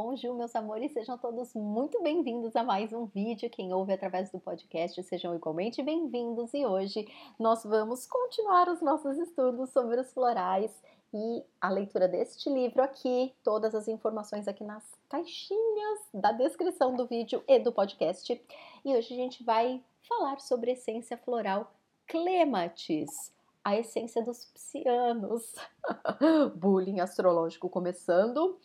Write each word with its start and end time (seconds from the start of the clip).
Bonjour, 0.00 0.32
meus 0.32 0.54
amores, 0.54 0.92
sejam 0.92 1.18
todos 1.18 1.52
muito 1.54 2.00
bem-vindos 2.00 2.54
a 2.54 2.62
mais 2.62 2.92
um 2.92 3.04
vídeo. 3.06 3.50
Quem 3.50 3.74
ouve 3.74 3.92
através 3.92 4.30
do 4.30 4.38
podcast, 4.38 5.02
sejam 5.02 5.34
igualmente 5.34 5.82
bem-vindos. 5.82 6.54
E 6.54 6.64
hoje 6.64 7.04
nós 7.36 7.64
vamos 7.64 8.06
continuar 8.06 8.68
os 8.68 8.80
nossos 8.80 9.18
estudos 9.18 9.70
sobre 9.70 10.00
os 10.00 10.12
florais 10.12 10.70
e 11.12 11.42
a 11.60 11.68
leitura 11.68 12.06
deste 12.06 12.48
livro 12.48 12.80
aqui, 12.80 13.34
todas 13.42 13.74
as 13.74 13.88
informações 13.88 14.46
aqui 14.46 14.62
nas 14.62 14.84
caixinhas 15.08 15.98
da 16.14 16.30
descrição 16.30 16.94
do 16.94 17.04
vídeo 17.04 17.42
e 17.48 17.58
do 17.58 17.72
podcast. 17.72 18.40
E 18.84 18.94
hoje 18.94 19.12
a 19.12 19.16
gente 19.16 19.42
vai 19.42 19.82
falar 20.08 20.38
sobre 20.38 20.70
essência 20.70 21.16
floral 21.16 21.72
clematis 22.06 23.36
a 23.68 23.76
essência 23.76 24.22
dos 24.22 24.46
psianos. 24.46 25.54
Bullying 26.56 27.00
astrológico 27.00 27.68
começando, 27.68 28.58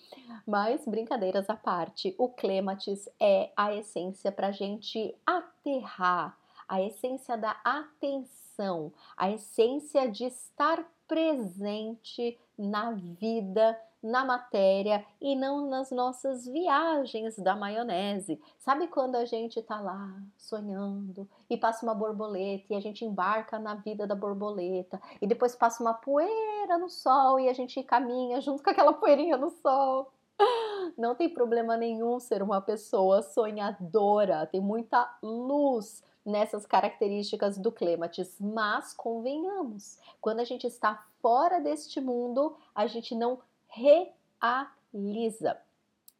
mas 0.47 0.85
brincadeiras 0.85 1.49
à 1.49 1.57
parte. 1.57 2.15
O 2.17 2.29
clematis 2.29 3.09
é 3.20 3.52
a 3.58 3.73
essência 3.73 4.31
para 4.31 4.53
gente 4.53 5.13
aterrar, 5.25 6.38
a 6.70 6.81
essência 6.81 7.38
da 7.38 7.59
atenção, 7.66 8.94
a 9.17 9.30
essência 9.30 10.09
de 10.09 10.23
estar 10.23 10.89
presente 11.07 12.38
na 12.57 12.91
vida 12.91 13.77
na 14.03 14.25
matéria 14.25 15.05
e 15.21 15.34
não 15.34 15.66
nas 15.70 15.89
nossas 15.89 16.45
viagens 16.45 17.39
da 17.39 17.55
maionese. 17.55 18.39
Sabe 18.59 18.88
quando 18.88 19.16
a 19.16 19.23
gente 19.23 19.61
tá 19.61 19.80
lá 19.80 20.13
sonhando 20.38 21.27
e 21.49 21.55
passa 21.55 21.85
uma 21.85 21.95
borboleta 21.95 22.73
e 22.73 22.75
a 22.75 22.81
gente 22.81 23.05
embarca 23.05 23.58
na 23.58 23.75
vida 23.75 24.05
da 24.05 24.13
borboleta 24.13 25.02
e 25.21 25.25
depois 25.25 25.55
passa 25.55 25.81
uma 25.81 25.94
poeira 25.94 26.77
no 26.77 26.89
sol 26.89 27.39
e 27.39 27.47
a 27.47 27.53
gente 27.53 27.81
caminha 27.81 28.41
junto 28.41 28.61
com 28.61 28.70
aquela 28.70 28.91
poeirinha 28.91 29.38
no 29.38 29.49
sol? 29.49 30.11
Não 30.97 31.16
tem 31.16 31.30
problema 31.30 31.77
nenhum 31.77 32.20
ser 32.20 32.44
uma 32.44 32.59
pessoa 32.59 33.22
sonhadora, 33.22 34.45
tem 34.47 34.59
muita 34.59 35.17
luz 35.22 36.03
nessas 36.25 36.66
características 36.66 37.57
do 37.57 37.71
clematis, 37.71 38.38
mas 38.39 38.93
convenhamos, 38.93 39.99
quando 40.21 40.39
a 40.39 40.45
gente 40.45 40.66
está 40.66 41.05
fora 41.21 41.59
deste 41.59 41.99
mundo, 41.99 42.55
a 42.73 42.88
gente 42.88 43.16
não 43.16 43.39
realiza. 43.67 45.57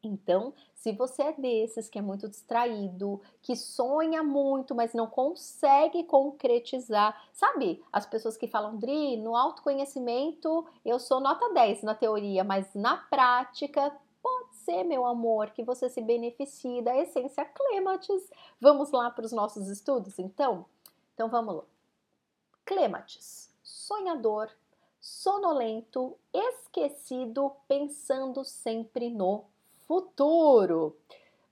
Então, 0.04 0.54
se 0.76 0.92
você 0.92 1.24
é 1.24 1.32
desses 1.32 1.88
que 1.88 1.98
é 1.98 2.02
muito 2.02 2.28
distraído, 2.28 3.22
que 3.42 3.56
sonha 3.56 4.22
muito, 4.22 4.76
mas 4.76 4.94
não 4.94 5.08
consegue 5.08 6.04
concretizar, 6.04 7.18
sabe? 7.32 7.82
As 7.92 8.06
pessoas 8.06 8.36
que 8.36 8.48
falam, 8.48 8.76
Dri, 8.76 9.16
no 9.16 9.34
autoconhecimento 9.34 10.66
eu 10.84 11.00
sou 11.00 11.22
nota 11.22 11.54
10 11.54 11.84
na 11.84 11.96
teoria, 11.96 12.44
mas 12.44 12.68
na 12.76 12.98
prática 12.98 13.96
ser, 14.64 14.84
meu 14.84 15.06
amor, 15.06 15.52
que 15.52 15.64
você 15.64 15.90
se 15.90 16.02
beneficie 16.02 16.82
da 16.82 16.98
essência 16.98 17.46
clematis. 17.46 18.30
Vamos 18.60 18.92
lá 18.92 19.10
para 19.12 19.26
os 19.26 19.32
nossos 19.32 19.68
estudos, 19.68 20.20
então? 20.20 20.66
Então 21.14 21.30
vamos 21.30 21.56
lá. 21.56 21.64
Clematis, 22.66 23.54
sonhador, 23.62 24.50
sonolento, 25.00 26.18
esquecido, 26.34 27.52
pensando 27.68 28.44
sempre 28.44 29.10
no 29.10 29.46
futuro. 29.86 30.98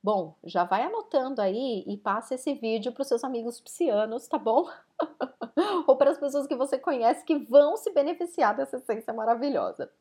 Bom, 0.03 0.35
já 0.43 0.63
vai 0.63 0.83
anotando 0.83 1.41
aí 1.41 1.83
e 1.85 1.95
passa 1.95 2.33
esse 2.33 2.53
vídeo 2.55 2.91
para 2.91 3.01
os 3.01 3.07
seus 3.07 3.23
amigos 3.23 3.61
psianos, 3.61 4.27
tá 4.27 4.37
bom? 4.37 4.67
Ou 5.85 5.95
para 5.95 6.09
as 6.09 6.17
pessoas 6.17 6.47
que 6.47 6.55
você 6.55 6.79
conhece 6.79 7.23
que 7.23 7.37
vão 7.37 7.77
se 7.77 7.91
beneficiar 7.91 8.55
dessa 8.55 8.77
essência 8.77 9.13
maravilhosa. 9.13 9.91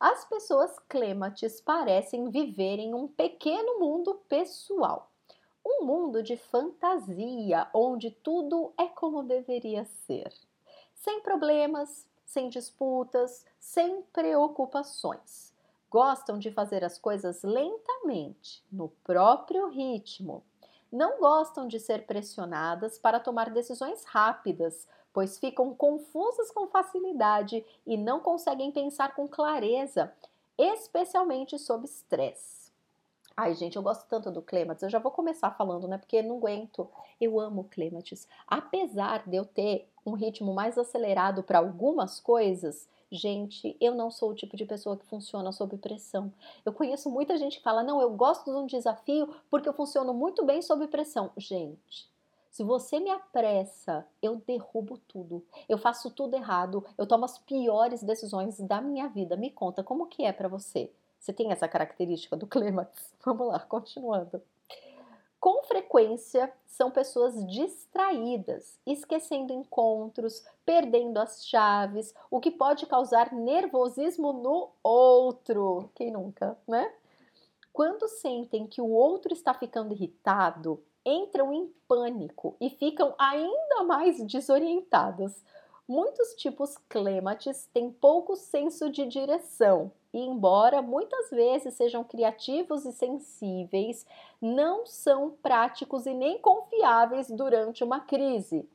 As 0.00 0.24
pessoas 0.24 0.78
clematis 0.88 1.60
parecem 1.60 2.30
viver 2.30 2.78
em 2.78 2.94
um 2.94 3.06
pequeno 3.06 3.78
mundo 3.78 4.14
pessoal. 4.30 5.10
Um 5.64 5.84
mundo 5.84 6.22
de 6.22 6.38
fantasia, 6.38 7.68
onde 7.74 8.10
tudo 8.10 8.72
é 8.78 8.86
como 8.86 9.22
deveria 9.22 9.84
ser. 9.84 10.32
Sem 10.94 11.20
problemas, 11.20 12.08
sem 12.24 12.48
disputas, 12.48 13.44
sem 13.58 14.00
preocupações. 14.10 15.52
Gostam 15.90 16.38
de 16.38 16.50
fazer 16.50 16.82
as 16.82 16.96
coisas 16.96 17.42
lentamente, 17.42 18.64
no 18.72 18.88
próprio 19.04 19.68
ritmo. 19.68 20.42
Não 20.90 21.20
gostam 21.20 21.68
de 21.68 21.78
ser 21.78 22.06
pressionadas 22.06 22.98
para 22.98 23.20
tomar 23.20 23.50
decisões 23.50 24.02
rápidas, 24.04 24.88
pois 25.12 25.38
ficam 25.38 25.74
confusas 25.74 26.50
com 26.50 26.66
facilidade 26.66 27.64
e 27.86 27.96
não 27.96 28.20
conseguem 28.20 28.70
pensar 28.70 29.14
com 29.14 29.26
clareza, 29.26 30.12
especialmente 30.56 31.58
sob 31.58 31.84
estresse. 31.84 32.60
Ai, 33.42 33.54
gente, 33.54 33.76
eu 33.76 33.82
gosto 33.82 34.06
tanto 34.06 34.30
do 34.30 34.42
Clematis. 34.42 34.82
Eu 34.82 34.90
já 34.90 34.98
vou 34.98 35.10
começar 35.10 35.50
falando, 35.52 35.88
né? 35.88 35.96
Porque 35.96 36.20
não 36.20 36.36
aguento. 36.36 36.86
Eu 37.18 37.40
amo 37.40 37.64
Clematis. 37.70 38.28
Apesar 38.46 39.26
de 39.26 39.34
eu 39.34 39.46
ter 39.46 39.88
um 40.04 40.12
ritmo 40.12 40.52
mais 40.52 40.76
acelerado 40.76 41.42
para 41.42 41.58
algumas 41.58 42.20
coisas, 42.20 42.86
gente, 43.10 43.74
eu 43.80 43.94
não 43.94 44.10
sou 44.10 44.30
o 44.30 44.34
tipo 44.34 44.58
de 44.58 44.66
pessoa 44.66 44.94
que 44.94 45.06
funciona 45.06 45.52
sob 45.52 45.78
pressão. 45.78 46.30
Eu 46.66 46.72
conheço 46.74 47.08
muita 47.08 47.38
gente 47.38 47.56
que 47.56 47.62
fala: 47.62 47.82
"Não, 47.82 48.00
eu 48.02 48.10
gosto 48.10 48.50
de 48.50 48.56
um 48.58 48.66
desafio 48.66 49.34
porque 49.50 49.68
eu 49.68 49.72
funciono 49.72 50.12
muito 50.12 50.44
bem 50.44 50.60
sob 50.60 50.86
pressão". 50.88 51.30
Gente, 51.34 52.09
se 52.50 52.64
você 52.64 52.98
me 52.98 53.10
apressa, 53.10 54.04
eu 54.20 54.36
derrubo 54.44 54.98
tudo. 54.98 55.44
Eu 55.68 55.78
faço 55.78 56.10
tudo 56.10 56.34
errado. 56.34 56.84
Eu 56.98 57.06
tomo 57.06 57.24
as 57.24 57.38
piores 57.38 58.02
decisões 58.02 58.58
da 58.60 58.80
minha 58.80 59.08
vida. 59.08 59.36
Me 59.36 59.50
conta 59.50 59.84
como 59.84 60.06
que 60.06 60.24
é 60.24 60.32
para 60.32 60.48
você? 60.48 60.92
Você 61.18 61.32
tem 61.32 61.52
essa 61.52 61.68
característica 61.68 62.36
do 62.36 62.46
clímax? 62.48 63.14
Vamos 63.24 63.46
lá, 63.46 63.60
continuando. 63.60 64.42
Com 65.38 65.62
frequência, 65.62 66.52
são 66.66 66.90
pessoas 66.90 67.46
distraídas, 67.46 68.78
esquecendo 68.84 69.54
encontros, 69.54 70.44
perdendo 70.66 71.18
as 71.18 71.46
chaves, 71.46 72.14
o 72.30 72.40
que 72.40 72.50
pode 72.50 72.84
causar 72.84 73.32
nervosismo 73.32 74.34
no 74.34 74.70
outro. 74.82 75.88
Quem 75.94 76.10
nunca, 76.10 76.58
né? 76.68 76.92
Quando 77.72 78.08
sentem 78.08 78.66
que 78.66 78.82
o 78.82 78.90
outro 78.90 79.32
está 79.32 79.54
ficando 79.54 79.94
irritado, 79.94 80.82
entram 81.04 81.52
em 81.52 81.72
pânico 81.88 82.56
e 82.60 82.70
ficam 82.70 83.14
ainda 83.18 83.84
mais 83.84 84.22
desorientadas. 84.22 85.44
Muitos 85.88 86.34
tipos 86.34 86.76
clematis 86.88 87.68
têm 87.72 87.90
pouco 87.90 88.36
senso 88.36 88.90
de 88.90 89.06
direção 89.06 89.90
e, 90.12 90.20
embora 90.20 90.80
muitas 90.80 91.30
vezes 91.30 91.74
sejam 91.74 92.04
criativos 92.04 92.84
e 92.84 92.92
sensíveis, 92.92 94.06
não 94.40 94.86
são 94.86 95.30
práticos 95.42 96.06
e 96.06 96.14
nem 96.14 96.38
confiáveis 96.38 97.28
durante 97.30 97.82
uma 97.82 98.00
crise. 98.00 98.68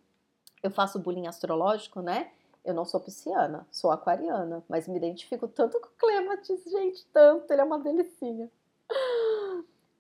Eu 0.62 0.72
faço 0.72 1.00
bullying 1.00 1.28
astrológico, 1.28 2.02
né? 2.02 2.32
Eu 2.66 2.74
não 2.74 2.84
sou 2.84 3.00
pisciana, 3.00 3.68
sou 3.70 3.92
aquariana, 3.92 4.64
mas 4.68 4.88
me 4.88 4.98
identifico 4.98 5.48
tanto 5.48 5.80
com 5.80 5.88
o 5.88 5.92
Clematis, 5.98 6.64
gente, 6.66 7.06
tanto, 7.14 7.52
ele 7.52 7.62
é 7.62 7.64
uma 7.64 7.78
delicinha. 7.78 8.50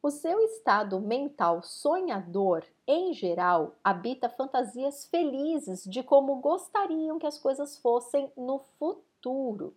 O 0.05 0.11
seu 0.11 0.39
estado 0.39 0.99
mental 0.99 1.63
sonhador, 1.63 2.63
em 2.88 3.11
geral, 3.11 3.73
habita 3.83 4.29
fantasias 4.29 5.07
felizes 5.07 5.83
de 5.83 6.03
como 6.03 6.35
gostariam 6.35 7.17
que 7.17 7.25
as 7.25 7.39
coisas 7.39 7.79
fossem 7.79 8.31
no 8.38 8.59
futuro. 8.77 9.75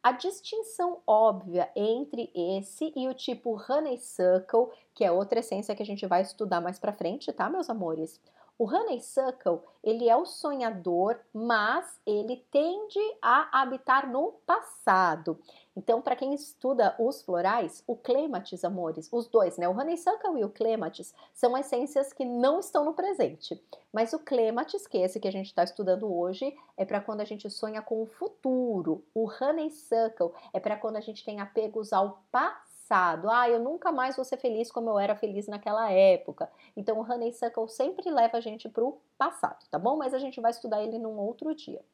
A 0.00 0.12
distinção 0.12 1.02
óbvia 1.04 1.68
entre 1.74 2.30
esse 2.32 2.92
e 2.94 3.08
o 3.08 3.14
tipo 3.14 3.60
honeysuckle, 3.60 4.68
que 4.94 5.04
é 5.04 5.10
outra 5.10 5.40
essência 5.40 5.74
que 5.74 5.82
a 5.82 5.86
gente 5.86 6.06
vai 6.06 6.22
estudar 6.22 6.60
mais 6.60 6.78
para 6.78 6.92
frente, 6.92 7.32
tá, 7.32 7.50
meus 7.50 7.68
amores? 7.68 8.20
O 8.58 8.64
honeysuckle, 8.64 9.60
ele 9.84 10.08
é 10.08 10.16
o 10.16 10.24
sonhador, 10.24 11.18
mas 11.32 12.00
ele 12.06 12.44
tende 12.50 12.98
a 13.20 13.60
habitar 13.60 14.10
no 14.10 14.32
passado. 14.46 15.38
Então, 15.76 16.00
para 16.00 16.16
quem 16.16 16.32
estuda 16.32 16.96
os 16.98 17.20
florais, 17.20 17.84
o 17.86 17.94
clematis, 17.94 18.64
amores, 18.64 19.10
os 19.12 19.28
dois, 19.28 19.58
né? 19.58 19.68
O 19.68 19.78
honeysuckle 19.78 20.40
e 20.40 20.44
o 20.44 20.48
clematis 20.48 21.14
são 21.34 21.56
essências 21.56 22.14
que 22.14 22.24
não 22.24 22.60
estão 22.60 22.82
no 22.82 22.94
presente. 22.94 23.62
Mas 23.92 24.14
o 24.14 24.18
clematis, 24.18 24.86
que 24.86 24.96
é 24.96 25.02
esse 25.02 25.20
que 25.20 25.28
a 25.28 25.32
gente 25.32 25.46
está 25.46 25.62
estudando 25.62 26.10
hoje, 26.10 26.56
é 26.78 26.84
para 26.86 27.02
quando 27.02 27.20
a 27.20 27.24
gente 27.24 27.50
sonha 27.50 27.82
com 27.82 28.02
o 28.02 28.06
futuro. 28.06 29.04
O 29.14 29.28
honeysuckle 29.28 30.32
é 30.54 30.58
para 30.58 30.78
quando 30.78 30.96
a 30.96 31.00
gente 31.00 31.22
tem 31.22 31.40
apegos 31.40 31.92
ao 31.92 32.22
passado 32.32 32.65
passado. 32.86 33.28
Ah, 33.28 33.48
eu 33.48 33.58
nunca 33.58 33.90
mais 33.90 34.16
vou 34.16 34.24
ser 34.24 34.36
feliz 34.36 34.70
como 34.70 34.90
eu 34.90 34.98
era 34.98 35.16
feliz 35.16 35.46
naquela 35.48 35.90
época. 35.90 36.50
Então, 36.76 36.98
o 36.98 37.02
Honeysuckle 37.02 37.68
sempre 37.68 38.10
leva 38.10 38.38
a 38.38 38.40
gente 38.40 38.68
para 38.68 38.84
o 38.84 39.00
passado, 39.18 39.66
tá 39.70 39.78
bom? 39.78 39.96
Mas 39.96 40.14
a 40.14 40.18
gente 40.18 40.40
vai 40.40 40.52
estudar 40.52 40.82
ele 40.82 40.98
num 40.98 41.18
outro 41.18 41.54
dia. 41.54 41.84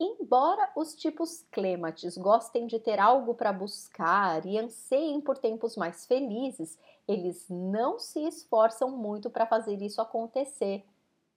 Embora 0.00 0.72
os 0.74 0.96
tipos 0.96 1.46
clematis 1.52 2.18
gostem 2.18 2.66
de 2.66 2.80
ter 2.80 2.98
algo 2.98 3.34
para 3.34 3.52
buscar 3.52 4.44
e 4.44 4.58
anseiem 4.58 5.20
por 5.20 5.38
tempos 5.38 5.76
mais 5.76 6.06
felizes, 6.06 6.76
eles 7.06 7.46
não 7.48 8.00
se 8.00 8.20
esforçam 8.26 8.90
muito 8.90 9.30
para 9.30 9.46
fazer 9.46 9.80
isso 9.80 10.00
acontecer. 10.00 10.84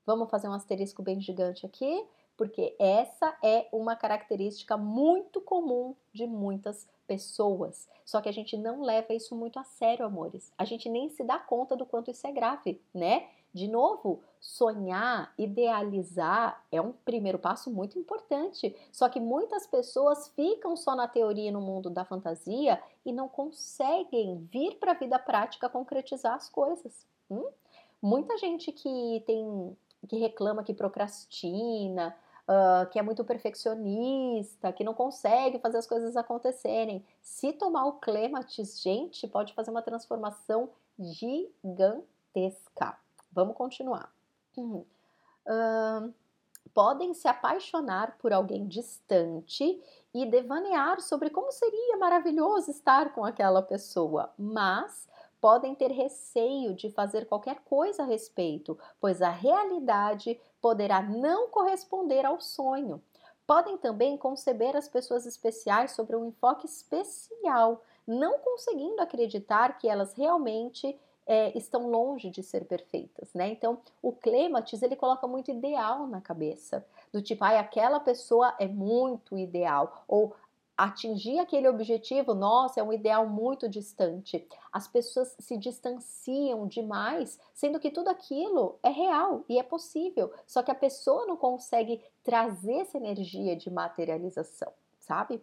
Vamos 0.04 0.28
fazer 0.28 0.48
um 0.48 0.52
asterisco 0.52 1.00
bem 1.00 1.20
gigante 1.20 1.64
aqui, 1.64 2.04
porque 2.36 2.74
essa 2.78 3.36
é 3.42 3.68
uma 3.70 3.94
característica 3.94 4.76
muito 4.76 5.40
comum 5.40 5.94
de 6.12 6.26
muitas 6.26 6.88
pessoas. 7.06 7.88
Só 8.04 8.20
que 8.20 8.28
a 8.28 8.32
gente 8.32 8.56
não 8.56 8.82
leva 8.82 9.14
isso 9.14 9.34
muito 9.34 9.58
a 9.58 9.64
sério, 9.64 10.04
amores. 10.04 10.52
A 10.56 10.64
gente 10.64 10.88
nem 10.88 11.08
se 11.08 11.24
dá 11.24 11.38
conta 11.38 11.76
do 11.76 11.86
quanto 11.86 12.10
isso 12.10 12.26
é 12.26 12.32
grave, 12.32 12.80
né? 12.94 13.28
De 13.52 13.68
novo, 13.68 14.22
sonhar, 14.38 15.32
idealizar 15.38 16.62
é 16.70 16.78
um 16.78 16.92
primeiro 16.92 17.38
passo 17.38 17.70
muito 17.70 17.98
importante. 17.98 18.76
Só 18.92 19.08
que 19.08 19.18
muitas 19.18 19.66
pessoas 19.66 20.28
ficam 20.28 20.76
só 20.76 20.94
na 20.94 21.08
teoria 21.08 21.50
no 21.50 21.60
mundo 21.60 21.88
da 21.88 22.04
fantasia 22.04 22.82
e 23.04 23.12
não 23.12 23.28
conseguem 23.28 24.46
vir 24.52 24.76
para 24.78 24.92
a 24.92 24.98
vida 24.98 25.18
prática 25.18 25.70
concretizar 25.70 26.34
as 26.34 26.50
coisas. 26.50 27.06
Hum? 27.30 27.48
Muita 28.02 28.36
gente 28.36 28.70
que 28.72 29.22
tem 29.26 29.74
que 30.06 30.18
reclama 30.18 30.62
que 30.62 30.74
procrastina, 30.74 32.14
uh, 32.48 32.88
que 32.90 32.98
é 32.98 33.02
muito 33.02 33.24
perfeccionista, 33.24 34.72
que 34.72 34.84
não 34.84 34.94
consegue 34.94 35.58
fazer 35.58 35.78
as 35.78 35.86
coisas 35.86 36.16
acontecerem. 36.16 37.04
Se 37.20 37.52
tomar 37.52 37.86
o 37.86 37.94
clematis, 37.94 38.80
gente, 38.80 39.26
pode 39.26 39.52
fazer 39.54 39.70
uma 39.70 39.82
transformação 39.82 40.70
gigantesca. 40.98 42.96
Vamos 43.32 43.56
continuar. 43.56 44.10
Uhum. 44.56 44.84
Uh, 45.46 46.14
podem 46.72 47.14
se 47.14 47.28
apaixonar 47.28 48.16
por 48.18 48.32
alguém 48.32 48.66
distante 48.66 49.80
e 50.12 50.26
devanear 50.26 51.00
sobre 51.00 51.30
como 51.30 51.52
seria 51.52 51.96
maravilhoso 51.98 52.70
estar 52.70 53.12
com 53.14 53.24
aquela 53.24 53.62
pessoa, 53.62 54.32
mas 54.38 55.06
podem 55.40 55.74
ter 55.74 55.90
receio 55.90 56.74
de 56.74 56.90
fazer 56.90 57.26
qualquer 57.26 57.60
coisa 57.64 58.02
a 58.02 58.06
respeito, 58.06 58.78
pois 59.00 59.22
a 59.22 59.30
realidade 59.30 60.40
poderá 60.60 61.02
não 61.02 61.48
corresponder 61.48 62.24
ao 62.24 62.40
sonho. 62.40 63.02
Podem 63.46 63.76
também 63.76 64.16
conceber 64.16 64.76
as 64.76 64.88
pessoas 64.88 65.24
especiais 65.24 65.92
sobre 65.92 66.16
um 66.16 66.26
enfoque 66.26 66.66
especial, 66.66 67.82
não 68.06 68.38
conseguindo 68.38 69.00
acreditar 69.00 69.78
que 69.78 69.88
elas 69.88 70.14
realmente 70.14 70.98
é, 71.26 71.56
estão 71.56 71.90
longe 71.90 72.30
de 72.30 72.42
ser 72.42 72.64
perfeitas, 72.64 73.34
né? 73.34 73.48
Então, 73.48 73.78
o 74.00 74.12
clematis, 74.12 74.82
ele 74.82 74.94
coloca 74.94 75.26
muito 75.26 75.50
ideal 75.50 76.06
na 76.06 76.20
cabeça, 76.20 76.86
do 77.12 77.20
tipo, 77.20 77.42
ai, 77.44 77.58
aquela 77.58 77.98
pessoa 77.98 78.54
é 78.58 78.68
muito 78.68 79.36
ideal, 79.36 80.04
ou 80.06 80.34
atingir 80.76 81.38
aquele 81.38 81.68
objetivo, 81.68 82.34
nossa, 82.34 82.80
é 82.80 82.82
um 82.82 82.92
ideal 82.92 83.26
muito 83.26 83.68
distante. 83.68 84.46
As 84.70 84.86
pessoas 84.86 85.34
se 85.38 85.56
distanciam 85.56 86.66
demais, 86.66 87.40
sendo 87.54 87.80
que 87.80 87.90
tudo 87.90 88.08
aquilo 88.08 88.78
é 88.82 88.90
real 88.90 89.44
e 89.48 89.58
é 89.58 89.62
possível, 89.62 90.32
só 90.46 90.62
que 90.62 90.70
a 90.70 90.74
pessoa 90.74 91.26
não 91.26 91.36
consegue 91.36 92.02
trazer 92.22 92.80
essa 92.80 92.98
energia 92.98 93.56
de 93.56 93.70
materialização, 93.70 94.72
sabe? 95.00 95.42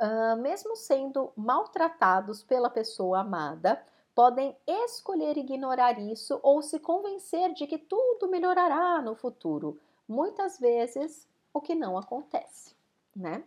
Uh, 0.00 0.36
mesmo 0.40 0.76
sendo 0.76 1.32
maltratados 1.36 2.42
pela 2.42 2.70
pessoa 2.70 3.20
amada, 3.20 3.84
podem 4.14 4.56
escolher 4.66 5.36
ignorar 5.36 5.98
isso 5.98 6.38
ou 6.42 6.62
se 6.62 6.78
convencer 6.78 7.52
de 7.52 7.66
que 7.66 7.78
tudo 7.78 8.28
melhorará 8.28 9.02
no 9.02 9.16
futuro. 9.16 9.80
Muitas 10.06 10.58
vezes, 10.58 11.26
o 11.52 11.60
que 11.60 11.74
não 11.74 11.96
acontece, 11.98 12.76
né? 13.14 13.42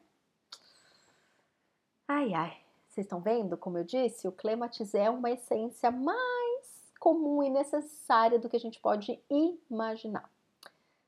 Ai, 2.10 2.34
ai, 2.34 2.56
vocês 2.88 3.06
estão 3.06 3.20
vendo? 3.20 3.58
Como 3.58 3.78
eu 3.78 3.84
disse, 3.84 4.30
o 4.30 4.32
clematis 4.32 4.94
é 4.94 5.10
uma 5.10 5.30
essência 5.30 5.92
mais 5.92 6.94
comum 7.02 7.44
e 7.44 7.50
necessária 7.50 8.40
do 8.40 8.48
que 8.48 8.56
a 8.56 8.60
gente 8.60 8.80
pode 8.80 9.20
imaginar. 9.30 10.30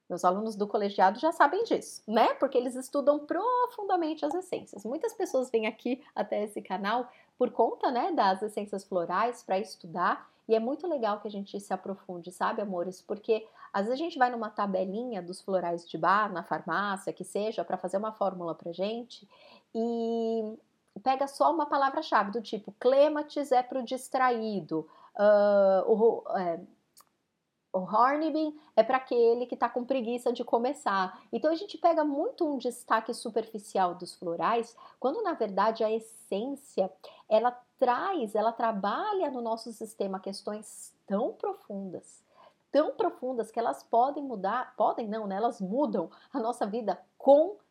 Meus 0.10 0.25
alunos 0.25 0.57
do 0.57 0.68
colegiado 0.68 1.18
já 1.18 1.31
sabem 1.31 1.63
disso, 1.63 2.04
né? 2.06 2.34
Porque 2.34 2.57
eles 2.57 2.75
estudam 2.75 3.19
profundamente 3.19 4.25
as 4.25 4.34
essências. 4.34 4.84
Muitas 4.84 5.13
pessoas 5.13 5.50
vêm 5.50 5.68
aqui 5.68 6.04
até 6.13 6.44
esse 6.44 6.62
canal 6.62 7.10
por 7.38 7.50
conta, 7.52 7.90
né, 7.90 8.12
das 8.12 8.42
essências 8.42 8.84
florais 8.84 9.42
para 9.42 9.57
estudar, 9.57 10.30
e 10.50 10.56
é 10.56 10.60
muito 10.60 10.86
legal 10.86 11.22
que 11.22 11.28
a 11.30 11.31
gente 11.31 11.57
se 11.62 11.72
aprofunde, 11.74 12.31
sabe, 12.31 12.62
amores? 12.62 13.02
Porque 13.02 13.48
às 13.72 13.86
vezes 13.86 14.02
a 14.02 14.04
gente 14.04 14.18
vai 14.18 14.30
numa 14.30 14.50
tabelinha 14.50 15.22
dos 15.22 15.40
florais 15.40 15.88
de 15.88 15.98
bar, 15.98 16.34
na 16.34 16.44
farmácia, 16.44 17.13
que 17.13 17.24
seja, 17.24 17.63
para 17.63 17.78
fazer 17.78 17.98
uma 17.98 18.12
fórmula 18.12 18.54
pra 18.54 18.74
gente, 18.74 19.25
e 19.74 20.57
pega 21.00 21.28
só 21.28 21.51
uma 21.51 21.66
palavra-chave 21.66 22.31
do 22.31 22.42
tipo 22.42 22.74
clematis 22.80 23.51
é 23.51 23.63
para 23.63 23.80
o 23.80 23.84
distraído, 23.84 24.88
uh, 25.16 25.92
o, 25.92 26.24
é, 26.38 26.60
o 27.72 27.86
é 28.75 28.84
para 28.84 28.98
aquele 28.98 29.46
que 29.46 29.54
está 29.54 29.69
com 29.69 29.86
preguiça 29.86 30.34
de 30.34 30.44
começar. 30.44 31.22
Então 31.31 31.51
a 31.51 31.56
gente 31.56 31.78
pega 31.78 32.04
muito 32.04 32.46
um 32.46 32.57
destaque 32.57 33.13
superficial 33.13 33.96
dos 33.96 34.16
florais, 34.16 34.75
quando 35.00 35.22
na 35.22 35.34
verdade 35.34 35.84
a 35.84 35.92
essência 35.92 36.92
ela 37.28 37.52
traz, 37.78 38.36
ela 38.36 38.52
trabalha 38.52 39.30
no 39.30 39.42
nosso 39.42 39.72
sistema 39.72 40.19
questões 40.19 40.94
tão 41.06 41.34
profundas, 41.34 42.24
tão 42.72 42.92
profundas 42.92 43.52
que 43.52 43.60
elas 43.60 43.84
podem 43.84 44.24
mudar, 44.24 44.75
podem 44.75 45.07
não, 45.07 45.28
né? 45.28 45.36
Elas 45.36 45.62
mudam 45.62 46.10
a 46.34 46.40
nossa 46.40 46.66
vida 46.66 47.00
completamente. 47.18 47.69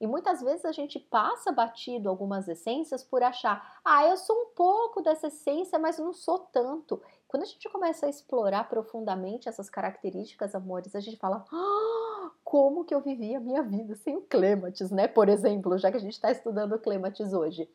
E 0.00 0.06
muitas 0.06 0.40
vezes 0.40 0.64
a 0.64 0.72
gente 0.72 0.98
passa 0.98 1.50
batido 1.52 2.08
algumas 2.08 2.48
essências 2.48 3.02
por 3.02 3.22
achar, 3.22 3.80
ah, 3.84 4.06
eu 4.06 4.16
sou 4.16 4.36
um 4.36 4.46
pouco 4.54 5.02
dessa 5.02 5.28
essência, 5.28 5.78
mas 5.78 5.98
não 5.98 6.12
sou 6.12 6.38
tanto. 6.38 7.00
Quando 7.26 7.42
a 7.44 7.46
gente 7.46 7.68
começa 7.68 8.06
a 8.06 8.08
explorar 8.08 8.68
profundamente 8.68 9.48
essas 9.48 9.70
características, 9.70 10.54
amores, 10.54 10.94
a 10.94 11.00
gente 11.00 11.16
fala, 11.16 11.44
ah, 11.50 12.30
como 12.44 12.84
que 12.84 12.94
eu 12.94 13.00
vivi 13.00 13.34
a 13.34 13.40
minha 13.40 13.62
vida 13.62 13.94
sem 13.96 14.16
o 14.16 14.22
clematis, 14.22 14.90
né? 14.90 15.08
Por 15.08 15.28
exemplo, 15.28 15.78
já 15.78 15.90
que 15.90 15.96
a 15.96 16.00
gente 16.00 16.12
está 16.12 16.30
estudando 16.30 16.74
o 16.74 16.78
clematis 16.78 17.32
hoje. 17.32 17.68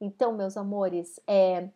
Então, 0.00 0.32
meus 0.32 0.56
amores, 0.56 1.20
é, 1.26 1.68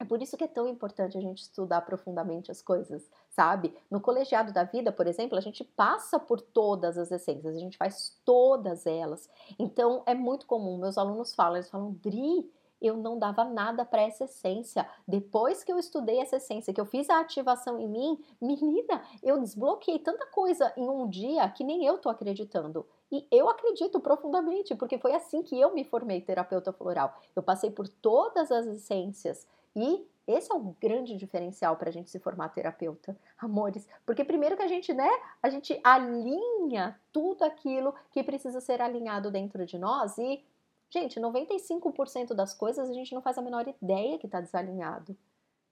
é 0.00 0.04
por 0.04 0.22
isso 0.22 0.36
que 0.36 0.44
é 0.44 0.48
tão 0.48 0.68
importante 0.68 1.18
a 1.18 1.20
gente 1.20 1.42
estudar 1.42 1.80
profundamente 1.80 2.50
as 2.50 2.62
coisas, 2.62 3.10
sabe? 3.28 3.74
No 3.90 4.00
colegiado 4.00 4.52
da 4.52 4.62
vida, 4.62 4.92
por 4.92 5.06
exemplo, 5.06 5.36
a 5.36 5.40
gente 5.40 5.64
passa 5.64 6.20
por 6.20 6.40
todas 6.40 6.96
as 6.96 7.10
essências, 7.10 7.56
a 7.56 7.58
gente 7.58 7.76
faz 7.76 8.16
todas 8.24 8.86
elas. 8.86 9.28
Então, 9.58 10.02
é 10.06 10.14
muito 10.14 10.46
comum, 10.46 10.78
meus 10.78 10.96
alunos 10.96 11.34
falam, 11.34 11.56
eles 11.56 11.68
falam, 11.68 11.92
Dri, 12.00 12.48
eu 12.80 12.96
não 12.96 13.18
dava 13.18 13.44
nada 13.44 13.84
para 13.84 14.02
essa 14.02 14.24
essência. 14.24 14.88
Depois 15.06 15.64
que 15.64 15.72
eu 15.72 15.78
estudei 15.78 16.20
essa 16.20 16.36
essência, 16.36 16.72
que 16.72 16.80
eu 16.80 16.86
fiz 16.86 17.10
a 17.10 17.20
ativação 17.20 17.78
em 17.78 17.88
mim, 17.88 18.24
menina, 18.40 19.02
eu 19.22 19.40
desbloqueei 19.40 19.98
tanta 19.98 20.26
coisa 20.26 20.72
em 20.76 20.88
um 20.88 21.08
dia 21.08 21.48
que 21.50 21.64
nem 21.64 21.84
eu 21.84 21.98
tô 21.98 22.08
acreditando. 22.08 22.86
E 23.10 23.26
eu 23.30 23.48
acredito 23.48 23.98
profundamente, 24.00 24.74
porque 24.74 24.98
foi 24.98 25.14
assim 25.14 25.42
que 25.42 25.58
eu 25.58 25.74
me 25.74 25.82
formei 25.82 26.20
terapeuta 26.20 26.72
floral. 26.72 27.14
Eu 27.34 27.42
passei 27.42 27.70
por 27.70 27.88
todas 27.88 28.52
as 28.52 28.66
essências 28.66 29.46
e 29.74 30.06
esse 30.26 30.52
é 30.52 30.54
um 30.54 30.74
grande 30.80 31.16
diferencial 31.16 31.76
para 31.76 31.88
a 31.88 31.92
gente 31.92 32.10
se 32.10 32.18
formar 32.18 32.50
terapeuta, 32.50 33.16
amores, 33.38 33.88
porque 34.04 34.24
primeiro 34.24 34.56
que 34.56 34.62
a 34.62 34.68
gente, 34.68 34.92
né, 34.92 35.08
a 35.42 35.48
gente 35.48 35.80
alinha 35.82 37.00
tudo 37.12 37.44
aquilo 37.44 37.94
que 38.10 38.22
precisa 38.22 38.60
ser 38.60 38.82
alinhado 38.82 39.30
dentro 39.30 39.64
de 39.64 39.78
nós 39.78 40.18
e 40.18 40.44
Gente, 40.90 41.20
95% 41.20 42.32
das 42.32 42.54
coisas 42.54 42.88
a 42.88 42.94
gente 42.94 43.14
não 43.14 43.20
faz 43.20 43.36
a 43.36 43.42
menor 43.42 43.68
ideia 43.68 44.18
que 44.18 44.26
está 44.26 44.40
desalinhado. 44.40 45.16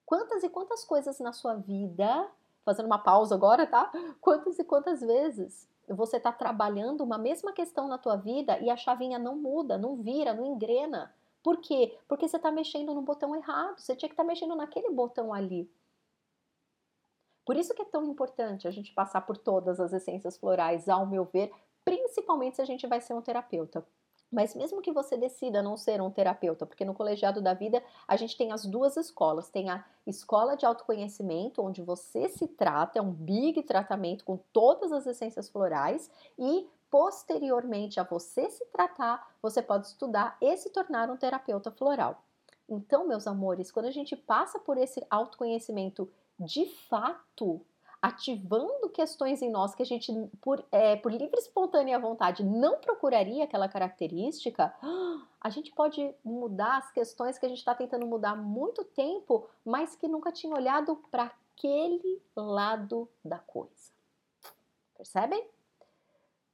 Quantas 0.05 0.43
e 0.43 0.49
quantas 0.49 0.85
coisas 0.85 1.19
na 1.21 1.33
sua 1.33 1.55
vida, 1.55 2.29
fazendo 2.65 2.87
uma 2.87 2.99
pausa 2.99 3.35
agora, 3.35 3.67
tá? 3.67 3.91
Quantas 4.21 4.59
e 4.59 4.65
quantas 4.65 5.01
vezes 5.01 5.67
você 5.89 6.19
está 6.19 6.31
trabalhando 6.31 7.03
uma 7.03 7.17
mesma 7.17 7.53
questão 7.53 7.89
na 7.89 7.97
tua 7.97 8.17
vida 8.17 8.59
e 8.59 8.69
a 8.69 8.77
chavinha 8.77 9.19
não 9.19 9.37
muda, 9.37 9.79
não 9.79 9.97
vira, 9.97 10.35
não 10.35 10.45
engrena. 10.45 11.15
Por 11.47 11.59
quê? 11.59 11.97
Porque 12.09 12.27
você 12.27 12.39
está 12.39 12.51
mexendo 12.51 12.93
no 12.93 13.03
botão 13.03 13.33
errado. 13.37 13.79
Você 13.79 13.95
tinha 13.95 14.09
que 14.09 14.15
estar 14.15 14.25
tá 14.25 14.27
mexendo 14.27 14.57
naquele 14.57 14.91
botão 14.91 15.33
ali. 15.33 15.71
Por 17.45 17.57
isso 17.57 17.73
que 17.73 17.83
é 17.83 17.85
tão 17.85 18.05
importante 18.05 18.67
a 18.67 18.71
gente 18.73 18.93
passar 18.93 19.21
por 19.21 19.37
todas 19.37 19.79
as 19.79 19.93
essências 19.93 20.37
florais, 20.37 20.89
ao 20.89 21.07
meu 21.07 21.25
ver, 21.25 21.53
principalmente 21.85 22.57
se 22.57 22.63
a 22.63 22.65
gente 22.65 22.85
vai 22.89 23.01
ser 23.01 23.15
um 23.15 23.23
terapeuta. 23.23 23.87
Mas 24.29 24.57
mesmo 24.57 24.83
que 24.83 24.91
você 24.91 25.17
decida 25.17 25.63
não 25.63 25.77
ser 25.77 26.03
um 26.03 26.11
terapeuta, 26.11 26.67
porque 26.67 26.85
no 26.85 26.93
colegiado 26.93 27.41
da 27.41 27.55
vida 27.55 27.81
a 28.09 28.17
gente 28.17 28.37
tem 28.37 28.51
as 28.51 28.67
duas 28.67 28.97
escolas, 28.97 29.49
tem 29.49 29.71
a 29.71 29.85
escola 30.05 30.57
de 30.57 30.67
autoconhecimento, 30.67 31.63
onde 31.63 31.81
você 31.81 32.29
se 32.29 32.49
trata, 32.49 32.99
é 32.99 33.03
um 33.03 33.13
big 33.13 33.63
tratamento 33.63 34.25
com 34.25 34.37
todas 34.53 34.91
as 34.91 35.07
essências 35.07 35.49
florais, 35.49 36.11
e 36.37 36.69
posteriormente 36.91 37.99
a 38.01 38.03
você 38.03 38.49
se 38.51 38.65
tratar, 38.67 39.35
você 39.43 39.63
pode 39.63 39.87
estudar 39.87 40.37
e 40.41 40.57
se 40.57 40.71
tornar 40.71 41.11
um 41.11 41.17
terapeuta 41.17 41.71
floral. 41.71 42.23
Então, 42.69 43.07
meus 43.07 43.27
amores, 43.27 43.71
quando 43.71 43.87
a 43.87 43.91
gente 43.91 44.17
passa 44.17 44.59
por 44.59 44.77
esse 44.77 45.05
autoconhecimento 45.09 46.11
de 46.39 46.67
fato, 46.89 47.65
ativando 48.03 48.89
questões 48.91 49.41
em 49.41 49.51
nós 49.51 49.75
que 49.75 49.83
a 49.83 49.87
gente, 49.87 50.13
por, 50.41 50.65
é, 50.71 50.97
por 50.97 51.11
livre 51.11 51.31
e 51.35 51.39
espontânea 51.39 51.99
vontade, 51.99 52.45
não 52.45 52.79
procuraria 52.79 53.45
aquela 53.45 53.69
característica, 53.69 54.75
a 55.41 55.51
gente 55.51 55.73
pode 55.73 56.15
mudar 56.25 56.79
as 56.79 56.91
questões 56.91 57.39
que 57.39 57.47
a 57.47 57.49
gente 57.49 57.59
está 57.59 57.75
tentando 57.75 58.07
mudar 58.07 58.31
há 58.31 58.37
muito 58.37 58.85
tempo, 58.85 59.49
mas 59.65 59.95
que 59.95 60.09
nunca 60.09 60.33
tinha 60.33 60.55
olhado 60.55 60.97
para 61.11 61.33
aquele 61.57 62.21
lado 62.35 63.09
da 63.25 63.39
coisa. 63.39 63.91
Percebem? 64.97 65.56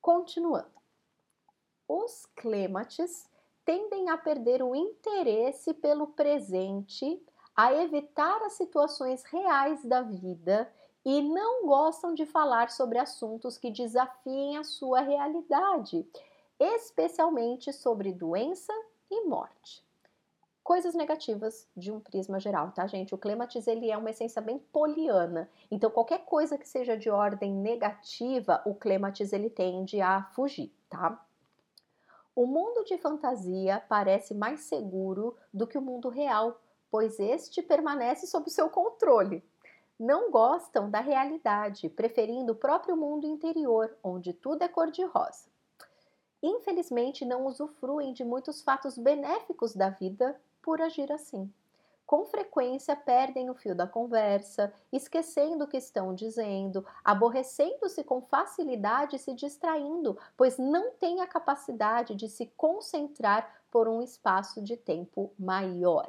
Continuando. 0.03 0.83
Os 1.87 2.27
clematis 2.35 3.31
tendem 3.65 4.11
a 4.11 4.19
perder 4.19 4.61
o 4.61 4.75
interesse 4.75 5.73
pelo 5.73 6.09
presente, 6.09 7.25
a 7.57 7.73
evitar 7.73 8.43
as 8.43 8.55
situações 8.55 9.23
reais 9.23 9.85
da 9.85 10.03
vida 10.03 10.69
e 11.05 11.23
não 11.23 11.67
gostam 11.67 12.15
de 12.15 12.27
falar 12.27 12.69
sobre 12.69 12.99
assuntos 12.99 13.57
que 13.57 13.71
desafiem 13.71 14.57
a 14.57 14.65
sua 14.65 15.01
realidade, 15.03 16.05
especialmente 16.59 17.73
sobre 17.73 18.13
doença 18.13 18.73
e 19.09 19.25
morte. 19.25 19.85
Coisas 20.73 20.95
negativas 20.95 21.69
de 21.76 21.93
um 21.93 22.00
prisma 22.00 22.41
geral, 22.41 22.73
tá, 22.73 22.87
gente? 22.87 23.14
O 23.14 23.19
clematis 23.19 23.67
ele 23.67 23.91
é 23.91 23.99
uma 23.99 24.09
essência 24.09 24.41
bem 24.41 24.59
poliana. 24.59 25.47
Então, 25.71 25.91
qualquer 25.91 26.25
coisa 26.25 26.57
que 26.57 26.67
seja 26.67 26.97
de 26.97 27.11
ordem 27.11 27.52
negativa, 27.52 28.62
o 28.64 28.75
clematis 28.75 29.35
ele 29.35 29.50
tende 29.50 30.00
a 30.00 30.23
fugir, 30.35 30.75
tá? 30.88 31.23
O 32.35 32.47
mundo 32.47 32.85
de 32.87 32.97
fantasia 32.97 33.85
parece 33.87 34.33
mais 34.33 34.61
seguro 34.61 35.37
do 35.52 35.67
que 35.67 35.76
o 35.76 35.83
mundo 35.83 36.09
real, 36.09 36.59
pois 36.91 37.21
este 37.21 37.61
permanece 37.61 38.26
sob 38.26 38.49
seu 38.49 38.71
controle. 38.71 39.45
Não 40.00 40.31
gostam 40.31 40.88
da 40.88 41.00
realidade, 41.00 41.91
preferindo 41.91 42.55
o 42.55 42.57
próprio 42.57 42.97
mundo 42.97 43.26
interior, 43.26 43.95
onde 44.02 44.33
tudo 44.33 44.62
é 44.62 44.69
cor-de-rosa. 44.69 45.50
Infelizmente, 46.43 47.26
não 47.26 47.45
usufruem 47.45 48.14
de 48.14 48.25
muitos 48.25 48.62
fatos 48.62 48.97
benéficos 48.97 49.75
da 49.76 49.91
vida 49.91 50.35
por 50.62 50.81
agir 50.81 51.11
assim. 51.12 51.52
Com 52.07 52.26
frequência 52.26 52.95
perdem 52.95 53.49
o 53.49 53.54
fio 53.54 53.75
da 53.75 53.87
conversa, 53.87 54.73
esquecendo 54.92 55.64
o 55.64 55.66
que 55.66 55.78
estão 55.78 56.14
dizendo, 56.14 56.85
aborrecendo-se 57.02 58.04
com 58.04 58.21
facilidade 58.21 59.16
e 59.16 59.19
se 59.19 59.33
distraindo, 59.33 60.19
pois 60.37 60.59
não 60.59 60.90
têm 60.92 61.23
a 61.23 61.26
capacidade 61.26 62.14
de 62.14 62.28
se 62.28 62.47
concentrar 62.57 63.62
por 63.71 63.88
um 63.88 64.02
espaço 64.02 64.61
de 64.61 64.76
tempo 64.76 65.33
maior. 65.38 66.07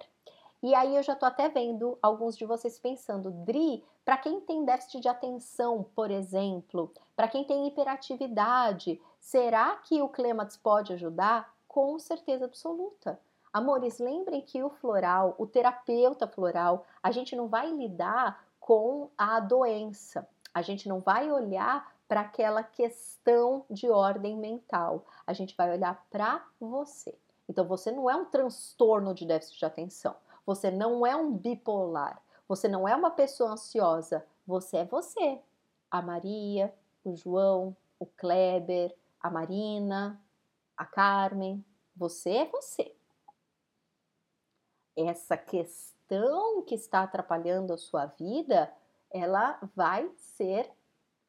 E 0.61 0.75
aí 0.75 0.95
eu 0.95 1.03
já 1.03 1.15
tô 1.15 1.25
até 1.25 1.47
vendo 1.47 1.97
alguns 2.01 2.37
de 2.37 2.45
vocês 2.45 2.77
pensando, 2.77 3.31
Dri, 3.31 3.83
para 4.03 4.17
quem 4.17 4.41
tem 4.41 4.65
déficit 4.65 4.99
de 4.99 5.07
atenção, 5.07 5.85
por 5.95 6.11
exemplo, 6.11 6.93
para 7.15 7.27
quem 7.27 7.43
tem 7.43 7.67
hiperatividade, 7.67 9.01
será 9.19 9.77
que 9.77 10.01
o 10.01 10.09
clímax 10.09 10.57
pode 10.57 10.91
ajudar? 10.93 11.53
Com 11.67 11.97
certeza 11.97 12.45
absoluta. 12.45 13.19
Amores, 13.53 13.99
lembrem 13.99 14.41
que 14.41 14.63
o 14.63 14.69
floral, 14.71 15.35
o 15.37 15.45
terapeuta 15.45 16.27
floral, 16.27 16.87
a 17.03 17.11
gente 17.11 17.35
não 17.35 17.47
vai 17.47 17.69
lidar 17.69 18.43
com 18.59 19.11
a 19.15 19.39
doença, 19.39 20.27
a 20.51 20.63
gente 20.63 20.89
não 20.89 20.99
vai 20.99 21.31
olhar 21.31 21.93
para 22.07 22.21
aquela 22.21 22.63
questão 22.63 23.63
de 23.69 23.87
ordem 23.91 24.35
mental, 24.35 25.05
a 25.27 25.33
gente 25.33 25.55
vai 25.55 25.71
olhar 25.71 26.03
para 26.09 26.43
você. 26.59 27.15
Então, 27.47 27.63
você 27.67 27.91
não 27.91 28.09
é 28.09 28.15
um 28.15 28.25
transtorno 28.25 29.13
de 29.13 29.23
déficit 29.23 29.59
de 29.59 29.65
atenção, 29.65 30.15
você 30.43 30.71
não 30.71 31.05
é 31.05 31.15
um 31.15 31.31
bipolar, 31.31 32.19
você 32.47 32.67
não 32.67 32.87
é 32.87 32.95
uma 32.95 33.11
pessoa 33.11 33.51
ansiosa, 33.51 34.25
você 34.47 34.77
é 34.77 34.85
você. 34.85 35.39
A 35.91 36.01
Maria, 36.01 36.73
o 37.03 37.15
João, 37.15 37.77
o 37.99 38.07
Kleber, 38.07 38.95
a 39.21 39.29
Marina, 39.29 40.19
a 40.75 40.85
Carmen, 40.85 41.63
você 41.95 42.31
é 42.31 42.45
você 42.45 42.95
essa 44.95 45.37
questão 45.37 46.61
que 46.63 46.75
está 46.75 47.03
atrapalhando 47.03 47.73
a 47.73 47.77
sua 47.77 48.05
vida, 48.05 48.71
ela 49.11 49.59
vai 49.75 50.09
ser 50.15 50.69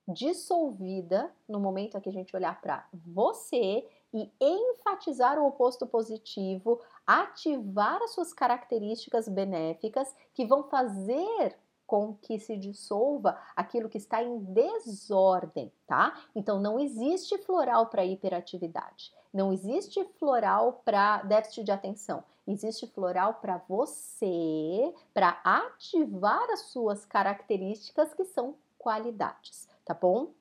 dissolvida 0.06 1.34
no 1.48 1.58
momento 1.58 2.00
que 2.00 2.08
a 2.08 2.12
gente 2.12 2.36
olhar 2.36 2.60
para 2.60 2.86
você 2.92 3.88
e 4.12 4.30
enfatizar 4.40 5.38
o 5.38 5.46
oposto 5.46 5.86
positivo, 5.86 6.80
ativar 7.06 8.00
as 8.02 8.12
suas 8.12 8.32
características 8.32 9.28
benéficas 9.28 10.14
que 10.32 10.44
vão 10.44 10.62
fazer 10.64 11.58
com 11.86 12.14
que 12.14 12.38
se 12.38 12.56
dissolva 12.56 13.38
aquilo 13.54 13.88
que 13.88 13.98
está 13.98 14.22
em 14.22 14.38
desordem, 14.38 15.72
tá? 15.86 16.18
Então 16.34 16.60
não 16.60 16.78
existe 16.78 17.36
floral 17.38 17.86
para 17.86 18.04
hiperatividade, 18.04 19.12
não 19.32 19.52
existe 19.52 20.02
floral 20.18 20.80
para 20.84 21.22
déficit 21.22 21.64
de 21.64 21.72
atenção. 21.72 22.24
Existe 22.46 22.86
floral 22.86 23.34
para 23.34 23.58
você, 23.68 24.94
para 25.14 25.40
ativar 25.42 26.50
as 26.50 26.66
suas 26.66 27.04
características 27.04 28.12
que 28.12 28.24
são 28.24 28.54
qualidades, 28.78 29.68
tá 29.84 29.94
bom? 29.94 30.32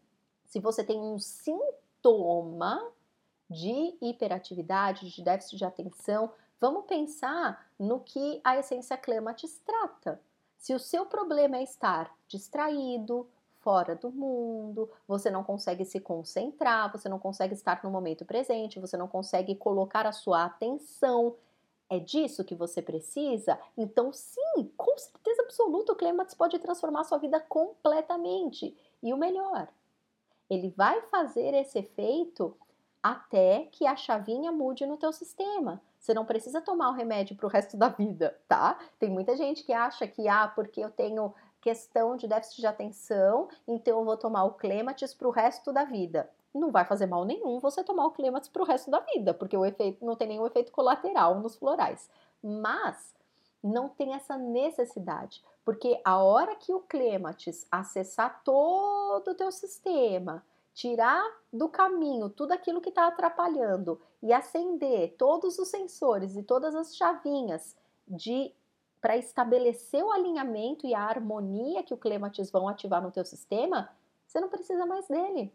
Se 0.45 0.59
você 0.59 0.83
tem 0.83 0.99
um 0.99 1.17
sintoma 1.17 2.91
de 3.49 3.97
hiperatividade, 4.01 5.09
de 5.09 5.23
déficit 5.23 5.57
de 5.57 5.65
atenção, 5.65 6.31
vamos 6.59 6.85
pensar 6.85 7.65
no 7.79 8.01
que 8.01 8.41
a 8.43 8.57
essência 8.57 8.97
clematis 8.97 9.61
trata. 9.65 10.19
Se 10.57 10.73
o 10.73 10.79
seu 10.79 11.05
problema 11.05 11.57
é 11.57 11.63
estar 11.63 12.13
distraído, 12.27 13.27
fora 13.63 13.95
do 13.95 14.11
mundo, 14.11 14.89
você 15.07 15.31
não 15.31 15.41
consegue 15.41 15.85
se 15.85 15.99
concentrar, 16.01 16.91
você 16.91 17.07
não 17.07 17.17
consegue 17.17 17.53
estar 17.53 17.81
no 17.81 17.89
momento 17.89 18.25
presente, 18.25 18.79
você 18.79 18.97
não 18.97 19.07
consegue 19.07 19.55
colocar 19.55 20.05
a 20.05 20.11
sua 20.11 20.43
atenção 20.43 21.35
é 21.89 21.99
disso 21.99 22.43
que 22.43 22.55
você 22.55 22.81
precisa? 22.81 23.59
Então, 23.77 24.11
sim, 24.11 24.71
com 24.75 24.97
certeza 24.97 25.43
absoluta, 25.43 25.93
o 25.93 25.95
Clematis 25.95 26.33
pode 26.33 26.57
transformar 26.59 27.03
sua 27.03 27.17
vida 27.17 27.39
completamente. 27.39 28.75
E 29.01 29.13
o 29.13 29.17
melhor, 29.17 29.67
ele 30.49 30.69
vai 30.69 31.01
fazer 31.03 31.53
esse 31.53 31.79
efeito 31.79 32.55
até 33.01 33.67
que 33.71 33.85
a 33.85 33.95
chavinha 33.95 34.51
mude 34.51 34.85
no 34.85 34.97
teu 34.97 35.11
sistema. 35.11 35.81
Você 35.99 36.13
não 36.13 36.25
precisa 36.25 36.61
tomar 36.61 36.89
o 36.89 36.93
remédio 36.93 37.35
para 37.35 37.45
o 37.45 37.49
resto 37.49 37.77
da 37.77 37.89
vida, 37.89 38.39
tá? 38.47 38.79
Tem 38.97 39.09
muita 39.09 39.35
gente 39.35 39.63
que 39.63 39.73
acha 39.73 40.07
que, 40.07 40.27
ah, 40.27 40.47
porque 40.47 40.81
eu 40.81 40.89
tenho 40.89 41.33
questão 41.61 42.17
de 42.17 42.27
déficit 42.27 42.59
de 42.61 42.67
atenção, 42.67 43.47
então 43.67 43.99
eu 43.99 44.05
vou 44.05 44.17
tomar 44.17 44.43
o 44.43 44.53
Clematis 44.53 45.13
para 45.13 45.27
o 45.27 45.31
resto 45.31 45.71
da 45.71 45.85
vida 45.85 46.29
não 46.53 46.71
vai 46.71 46.85
fazer 46.85 47.07
mal 47.07 47.25
nenhum 47.25 47.59
você 47.59 47.83
tomar 47.83 48.05
o 48.05 48.11
clímax 48.11 48.47
para 48.47 48.61
o 48.61 48.65
resto 48.65 48.91
da 48.91 48.99
vida, 48.99 49.33
porque 49.33 49.57
o 49.57 49.65
efeito 49.65 50.05
não 50.05 50.15
tem 50.15 50.27
nenhum 50.27 50.45
efeito 50.45 50.71
colateral 50.71 51.39
nos 51.39 51.55
florais. 51.55 52.09
Mas 52.43 53.13
não 53.63 53.89
tem 53.89 54.13
essa 54.13 54.37
necessidade, 54.37 55.43
porque 55.63 55.99
a 56.03 56.21
hora 56.21 56.55
que 56.55 56.73
o 56.73 56.81
clematis 56.81 57.65
acessar 57.71 58.43
todo 58.43 59.29
o 59.31 59.35
teu 59.35 59.51
sistema, 59.51 60.45
tirar 60.73 61.23
do 61.51 61.69
caminho 61.69 62.29
tudo 62.29 62.51
aquilo 62.51 62.81
que 62.81 62.89
está 62.89 63.07
atrapalhando 63.07 64.01
e 64.21 64.33
acender 64.33 65.15
todos 65.17 65.57
os 65.57 65.69
sensores 65.69 66.35
e 66.35 66.43
todas 66.43 66.75
as 66.75 66.95
chavinhas 66.95 67.75
de 68.07 68.53
para 68.99 69.17
estabelecer 69.17 70.03
o 70.03 70.11
alinhamento 70.11 70.87
e 70.87 70.93
a 70.93 71.01
harmonia 71.01 71.83
que 71.83 71.93
o 71.93 71.97
clematis 71.97 72.49
vão 72.49 72.69
ativar 72.69 73.01
no 73.01 73.11
teu 73.11 73.25
sistema, 73.25 73.89
você 74.25 74.39
não 74.39 74.47
precisa 74.47 74.85
mais 74.85 75.07
dele 75.07 75.53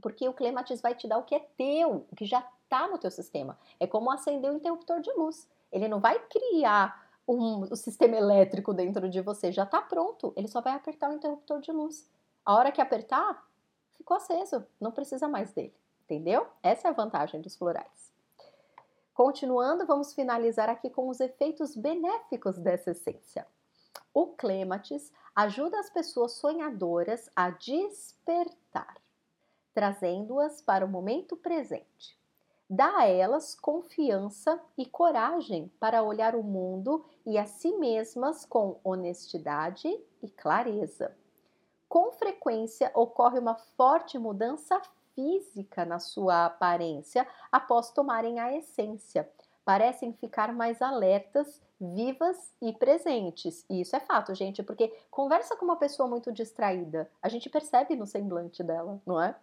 porque 0.00 0.28
o 0.28 0.32
clematis 0.32 0.80
vai 0.80 0.94
te 0.94 1.08
dar 1.08 1.18
o 1.18 1.24
que 1.24 1.34
é 1.34 1.40
teu, 1.56 2.06
o 2.10 2.16
que 2.16 2.24
já 2.24 2.46
está 2.62 2.86
no 2.88 2.98
teu 2.98 3.10
sistema. 3.10 3.58
É 3.80 3.86
como 3.86 4.10
acender 4.10 4.50
um 4.50 4.56
interruptor 4.56 5.00
de 5.00 5.12
luz. 5.12 5.48
Ele 5.72 5.88
não 5.88 6.00
vai 6.00 6.18
criar 6.28 7.06
um, 7.26 7.62
um 7.62 7.76
sistema 7.76 8.16
elétrico 8.16 8.72
dentro 8.74 9.08
de 9.08 9.20
você, 9.20 9.50
já 9.50 9.64
está 9.64 9.80
pronto. 9.80 10.32
Ele 10.36 10.48
só 10.48 10.60
vai 10.60 10.74
apertar 10.74 11.10
o 11.10 11.14
interruptor 11.14 11.60
de 11.60 11.72
luz. 11.72 12.08
A 12.44 12.54
hora 12.54 12.72
que 12.72 12.80
apertar, 12.80 13.44
ficou 13.94 14.16
aceso, 14.16 14.64
não 14.80 14.92
precisa 14.92 15.26
mais 15.26 15.52
dele. 15.52 15.74
Entendeu? 16.04 16.46
Essa 16.62 16.88
é 16.88 16.90
a 16.90 16.94
vantagem 16.94 17.40
dos 17.40 17.56
florais. 17.56 18.12
Continuando, 19.12 19.86
vamos 19.86 20.12
finalizar 20.12 20.68
aqui 20.68 20.90
com 20.90 21.08
os 21.08 21.20
efeitos 21.20 21.74
benéficos 21.74 22.58
dessa 22.58 22.90
essência. 22.90 23.46
O 24.12 24.28
clematis 24.28 25.10
ajuda 25.34 25.80
as 25.80 25.90
pessoas 25.90 26.32
sonhadoras 26.32 27.28
a 27.34 27.50
despertar 27.50 28.94
trazendo-as 29.76 30.62
para 30.62 30.86
o 30.86 30.88
momento 30.88 31.36
presente. 31.36 32.18
Dá 32.68 33.00
a 33.00 33.06
elas 33.06 33.54
confiança 33.54 34.58
e 34.74 34.86
coragem 34.86 35.70
para 35.78 36.02
olhar 36.02 36.34
o 36.34 36.42
mundo 36.42 37.04
e 37.26 37.36
a 37.36 37.44
si 37.44 37.76
mesmas 37.76 38.46
com 38.46 38.80
honestidade 38.82 39.86
e 40.22 40.30
clareza. 40.30 41.14
Com 41.90 42.10
frequência 42.12 42.90
ocorre 42.94 43.38
uma 43.38 43.54
forte 43.76 44.18
mudança 44.18 44.80
física 45.14 45.84
na 45.84 45.98
sua 45.98 46.46
aparência 46.46 47.28
após 47.52 47.90
tomarem 47.90 48.40
a 48.40 48.56
essência. 48.56 49.30
Parecem 49.62 50.14
ficar 50.14 50.54
mais 50.54 50.80
alertas, 50.80 51.60
vivas 51.78 52.54
e 52.62 52.72
presentes. 52.72 53.62
E 53.68 53.82
isso 53.82 53.94
é 53.94 54.00
fato, 54.00 54.34
gente, 54.34 54.62
porque 54.62 54.88
conversa 55.10 55.54
com 55.54 55.66
uma 55.66 55.76
pessoa 55.76 56.08
muito 56.08 56.32
distraída, 56.32 57.10
a 57.20 57.28
gente 57.28 57.50
percebe 57.50 57.94
no 57.94 58.06
semblante 58.06 58.64
dela, 58.64 59.02
não 59.04 59.20
é? 59.20 59.36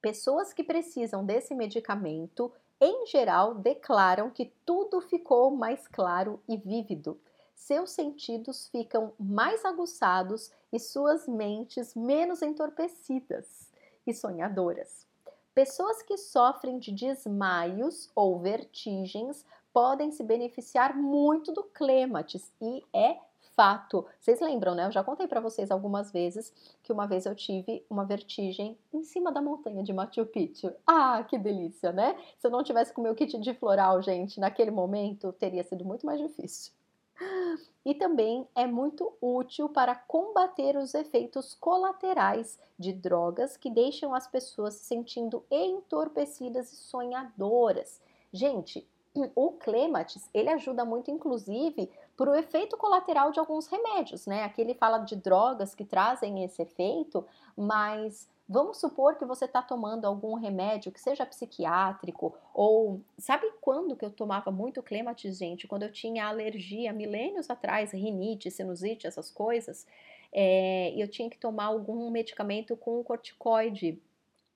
Pessoas 0.00 0.52
que 0.52 0.62
precisam 0.62 1.24
desse 1.24 1.54
medicamento, 1.54 2.52
em 2.80 3.06
geral, 3.06 3.56
declaram 3.56 4.30
que 4.30 4.52
tudo 4.64 5.00
ficou 5.00 5.50
mais 5.50 5.88
claro 5.88 6.40
e 6.48 6.56
vívido. 6.56 7.20
Seus 7.54 7.90
sentidos 7.90 8.68
ficam 8.68 9.12
mais 9.18 9.64
aguçados 9.64 10.52
e 10.72 10.78
suas 10.78 11.26
mentes 11.26 11.94
menos 11.96 12.42
entorpecidas 12.42 13.72
e 14.06 14.14
sonhadoras. 14.14 15.06
Pessoas 15.52 16.00
que 16.02 16.16
sofrem 16.16 16.78
de 16.78 16.92
desmaios 16.92 18.08
ou 18.14 18.38
vertigens 18.38 19.44
podem 19.72 20.12
se 20.12 20.22
beneficiar 20.22 20.96
muito 20.96 21.52
do 21.52 21.64
clematis 21.64 22.52
e 22.62 22.84
é 22.94 23.18
fato. 23.58 24.06
Vocês 24.20 24.40
lembram, 24.40 24.72
né? 24.76 24.86
Eu 24.86 24.92
já 24.92 25.02
contei 25.02 25.26
para 25.26 25.40
vocês 25.40 25.72
algumas 25.72 26.12
vezes 26.12 26.54
que 26.80 26.92
uma 26.92 27.08
vez 27.08 27.26
eu 27.26 27.34
tive 27.34 27.84
uma 27.90 28.04
vertigem 28.04 28.78
em 28.94 29.02
cima 29.02 29.32
da 29.32 29.42
montanha 29.42 29.82
de 29.82 29.92
Machu 29.92 30.24
Picchu. 30.26 30.72
Ah, 30.86 31.24
que 31.28 31.36
delícia, 31.36 31.90
né? 31.90 32.16
Se 32.38 32.46
eu 32.46 32.52
não 32.52 32.62
tivesse 32.62 32.92
com 32.92 33.02
meu 33.02 33.16
kit 33.16 33.36
de 33.36 33.54
floral, 33.54 34.00
gente, 34.00 34.38
naquele 34.38 34.70
momento 34.70 35.32
teria 35.32 35.64
sido 35.64 35.84
muito 35.84 36.06
mais 36.06 36.20
difícil. 36.20 36.72
E 37.84 37.96
também 37.96 38.46
é 38.54 38.64
muito 38.64 39.12
útil 39.20 39.68
para 39.68 39.92
combater 39.92 40.76
os 40.76 40.94
efeitos 40.94 41.52
colaterais 41.54 42.60
de 42.78 42.92
drogas 42.92 43.56
que 43.56 43.68
deixam 43.68 44.14
as 44.14 44.28
pessoas 44.28 44.74
se 44.74 44.84
sentindo 44.84 45.44
entorpecidas 45.50 46.72
e 46.72 46.76
sonhadoras. 46.76 48.00
Gente, 48.32 48.86
o 49.34 49.50
clematis, 49.50 50.30
ele 50.32 50.48
ajuda 50.48 50.84
muito, 50.84 51.10
inclusive, 51.10 51.90
por 52.18 52.28
o 52.28 52.34
efeito 52.34 52.76
colateral 52.76 53.30
de 53.30 53.38
alguns 53.38 53.68
remédios, 53.68 54.26
né? 54.26 54.42
Aqui 54.42 54.60
ele 54.60 54.74
fala 54.74 54.98
de 54.98 55.14
drogas 55.14 55.72
que 55.72 55.84
trazem 55.84 56.42
esse 56.42 56.60
efeito, 56.60 57.24
mas 57.56 58.28
vamos 58.48 58.78
supor 58.78 59.14
que 59.14 59.24
você 59.24 59.44
está 59.44 59.62
tomando 59.62 60.04
algum 60.04 60.34
remédio 60.34 60.90
que 60.90 61.00
seja 61.00 61.24
psiquiátrico, 61.24 62.34
ou 62.52 63.00
sabe 63.16 63.48
quando 63.60 63.94
que 63.94 64.04
eu 64.04 64.10
tomava 64.10 64.50
muito 64.50 64.82
clematis, 64.82 65.38
gente? 65.38 65.68
Quando 65.68 65.84
eu 65.84 65.92
tinha 65.92 66.26
alergia, 66.26 66.92
milênios 66.92 67.48
atrás, 67.48 67.92
rinite, 67.92 68.50
sinusite, 68.50 69.06
essas 69.06 69.30
coisas, 69.30 69.86
é, 70.32 70.92
eu 70.96 71.06
tinha 71.06 71.30
que 71.30 71.38
tomar 71.38 71.66
algum 71.66 72.10
medicamento 72.10 72.76
com 72.76 73.04
corticoide 73.04 73.96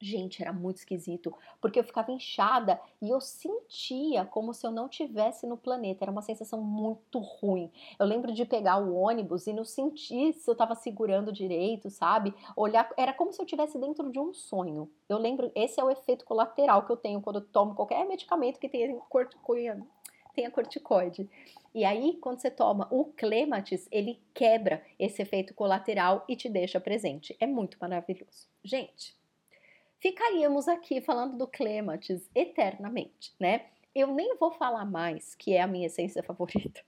Gente, 0.04 0.42
era 0.42 0.52
muito 0.52 0.78
esquisito, 0.78 1.32
porque 1.61 1.78
eu 1.78 1.85
ficava 1.85 2.11
inchada 2.11 2.80
e 3.00 3.09
eu 3.09 3.21
sentia 3.21 4.25
como 4.25 4.52
se 4.52 4.66
eu 4.66 4.73
não 4.73 4.88
tivesse 4.88 5.47
no 5.47 5.56
planeta. 5.56 6.02
Era 6.02 6.11
uma 6.11 6.23
sensação 6.23 6.61
muito 6.61 7.21
ruim. 7.21 7.71
Eu 8.00 8.04
lembro 8.04 8.32
de 8.32 8.44
pegar 8.44 8.78
o 8.78 8.97
ônibus 8.97 9.47
e 9.47 9.52
não 9.52 9.64
sentir 9.64 10.32
se 10.32 10.50
eu 10.50 10.54
estava 10.54 10.75
segurando 10.75 11.30
direito, 11.32 11.88
sabe? 11.88 12.35
Olhar, 12.56 12.92
era 12.97 13.12
como 13.12 13.32
se 13.32 13.40
eu 13.40 13.44
estivesse 13.44 13.78
dentro 13.78 14.11
de 14.11 14.18
um 14.18 14.35
sonho. 14.35 14.90
Eu 15.09 15.18
lembro, 15.18 15.52
esse 15.54 15.80
é 15.80 15.85
o 15.85 15.90
efeito 15.90 16.25
colateral 16.25 16.85
que 16.85 16.90
eu 16.90 16.97
tenho 16.97 17.23
quando 17.23 17.37
eu 17.37 17.47
tomo 17.47 17.76
qualquer 17.76 18.04
medicamento 18.04 18.59
que 18.59 18.68
tenha 18.68 18.92
corticoide. 19.09 19.85
Tenha 20.35 20.50
corticoide. 20.50 21.30
E 21.73 21.85
aí, 21.85 22.16
quando 22.21 22.40
você 22.40 22.50
toma 22.50 22.88
o 22.90 23.04
clematis, 23.04 23.87
ele 23.92 24.21
quebra 24.35 24.85
esse 24.99 25.23
efeito 25.23 25.54
colateral 25.54 26.25
e 26.28 26.35
te 26.35 26.49
deixa 26.49 26.80
presente. 26.80 27.37
É 27.38 27.47
muito 27.47 27.76
maravilhoso. 27.80 28.49
Gente, 28.64 29.21
ficaríamos 30.02 30.66
aqui 30.66 31.00
falando 31.00 31.38
do 31.38 31.47
clematis 31.47 32.28
eternamente, 32.35 33.32
né? 33.40 33.66
Eu 33.94 34.09
nem 34.09 34.37
vou 34.37 34.50
falar 34.50 34.85
mais, 34.85 35.35
que 35.37 35.54
é 35.54 35.62
a 35.62 35.66
minha 35.66 35.87
essência 35.87 36.23
favorita. 36.25 36.82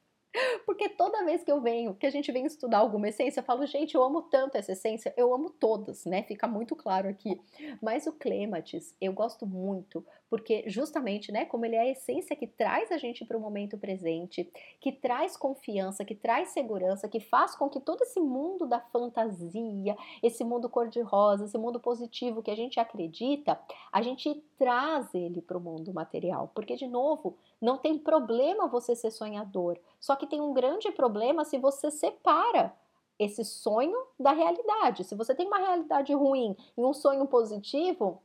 Porque 0.66 0.88
toda 0.88 1.24
vez 1.24 1.44
que 1.44 1.52
eu 1.52 1.60
venho, 1.60 1.94
que 1.94 2.06
a 2.06 2.10
gente 2.10 2.32
vem 2.32 2.44
estudar 2.44 2.78
alguma 2.78 3.08
essência, 3.08 3.38
eu 3.38 3.44
falo, 3.44 3.64
gente, 3.66 3.94
eu 3.94 4.02
amo 4.02 4.22
tanto 4.22 4.56
essa 4.56 4.72
essência, 4.72 5.14
eu 5.16 5.32
amo 5.32 5.48
todas, 5.48 6.04
né? 6.04 6.24
Fica 6.24 6.48
muito 6.48 6.74
claro 6.74 7.08
aqui. 7.08 7.40
Mas 7.80 8.08
o 8.08 8.12
clematis, 8.12 8.96
eu 9.00 9.12
gosto 9.12 9.46
muito, 9.46 10.04
porque 10.28 10.64
justamente, 10.66 11.30
né, 11.30 11.44
como 11.44 11.64
ele 11.64 11.76
é 11.76 11.80
a 11.80 11.90
essência 11.90 12.34
que 12.34 12.46
traz 12.46 12.90
a 12.90 12.98
gente 12.98 13.24
para 13.24 13.36
o 13.36 13.40
momento 13.40 13.78
presente, 13.78 14.50
que 14.80 14.92
traz 14.92 15.36
confiança, 15.36 16.04
que 16.04 16.14
traz 16.14 16.48
segurança, 16.48 17.08
que 17.08 17.20
faz 17.20 17.54
com 17.54 17.68
que 17.68 17.80
todo 17.80 18.02
esse 18.02 18.20
mundo 18.20 18.66
da 18.66 18.80
fantasia, 18.80 19.96
esse 20.22 20.42
mundo 20.44 20.68
cor-de-rosa, 20.68 21.44
esse 21.44 21.58
mundo 21.58 21.78
positivo 21.78 22.42
que 22.42 22.50
a 22.50 22.56
gente 22.56 22.80
acredita, 22.80 23.58
a 23.92 24.02
gente 24.02 24.34
traz 24.58 25.14
ele 25.14 25.40
para 25.40 25.58
o 25.58 25.60
mundo 25.60 25.92
material. 25.92 26.50
Porque, 26.54 26.76
de 26.76 26.86
novo, 26.86 27.36
não 27.60 27.78
tem 27.78 27.98
problema 27.98 28.66
você 28.66 28.96
ser 28.96 29.10
sonhador, 29.10 29.78
só 30.00 30.16
que 30.16 30.26
tem 30.26 30.40
um 30.40 30.52
grande 30.52 30.90
problema 30.90 31.44
se 31.44 31.58
você 31.58 31.90
separa 31.90 32.74
esse 33.18 33.44
sonho 33.44 33.96
da 34.18 34.32
realidade. 34.32 35.04
Se 35.04 35.14
você 35.14 35.34
tem 35.34 35.46
uma 35.46 35.58
realidade 35.58 36.12
ruim 36.12 36.56
e 36.76 36.82
um 36.82 36.92
sonho 36.92 37.26
positivo, 37.26 38.20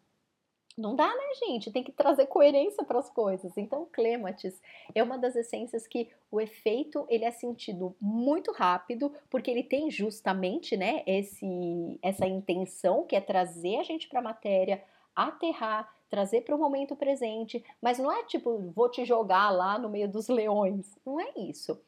não 0.80 0.96
dá, 0.96 1.08
né, 1.08 1.34
gente? 1.46 1.72
Tem 1.72 1.84
que 1.84 1.92
trazer 1.92 2.26
coerência 2.28 2.84
para 2.84 3.00
as 3.00 3.10
coisas. 3.10 3.58
Então, 3.58 3.88
clematis 3.92 4.62
é 4.96 5.04
uma 5.04 5.18
das 5.18 5.36
essências 5.36 5.86
que 5.86 6.10
o 6.32 6.40
efeito 6.40 7.06
ele 7.10 7.26
é 7.26 7.32
sentido 7.32 7.96
muito 8.00 8.52
rápido, 8.52 9.14
porque 9.30 9.52
ele 9.52 9.64
tem 9.64 9.92
justamente, 9.92 10.78
né, 10.78 11.04
esse 11.06 12.00
essa 12.02 12.26
intenção 12.26 13.06
que 13.06 13.16
é 13.16 13.22
trazer 13.22 13.78
a 13.78 13.84
gente 13.84 14.08
para 14.08 14.20
a 14.20 14.24
matéria, 14.24 14.84
aterrar, 15.16 15.94
trazer 16.10 16.42
para 16.42 16.56
o 16.56 16.60
momento 16.60 16.96
presente, 16.96 17.64
mas 17.82 18.00
não 18.00 18.12
é 18.12 18.24
tipo, 18.24 18.72
vou 18.74 18.90
te 18.90 19.06
jogar 19.06 19.52
lá 19.52 19.78
no 19.78 19.90
meio 19.90 20.10
dos 20.10 20.28
leões. 20.28 20.98
Não 21.06 21.20
é 21.20 21.32
isso. 21.38 21.80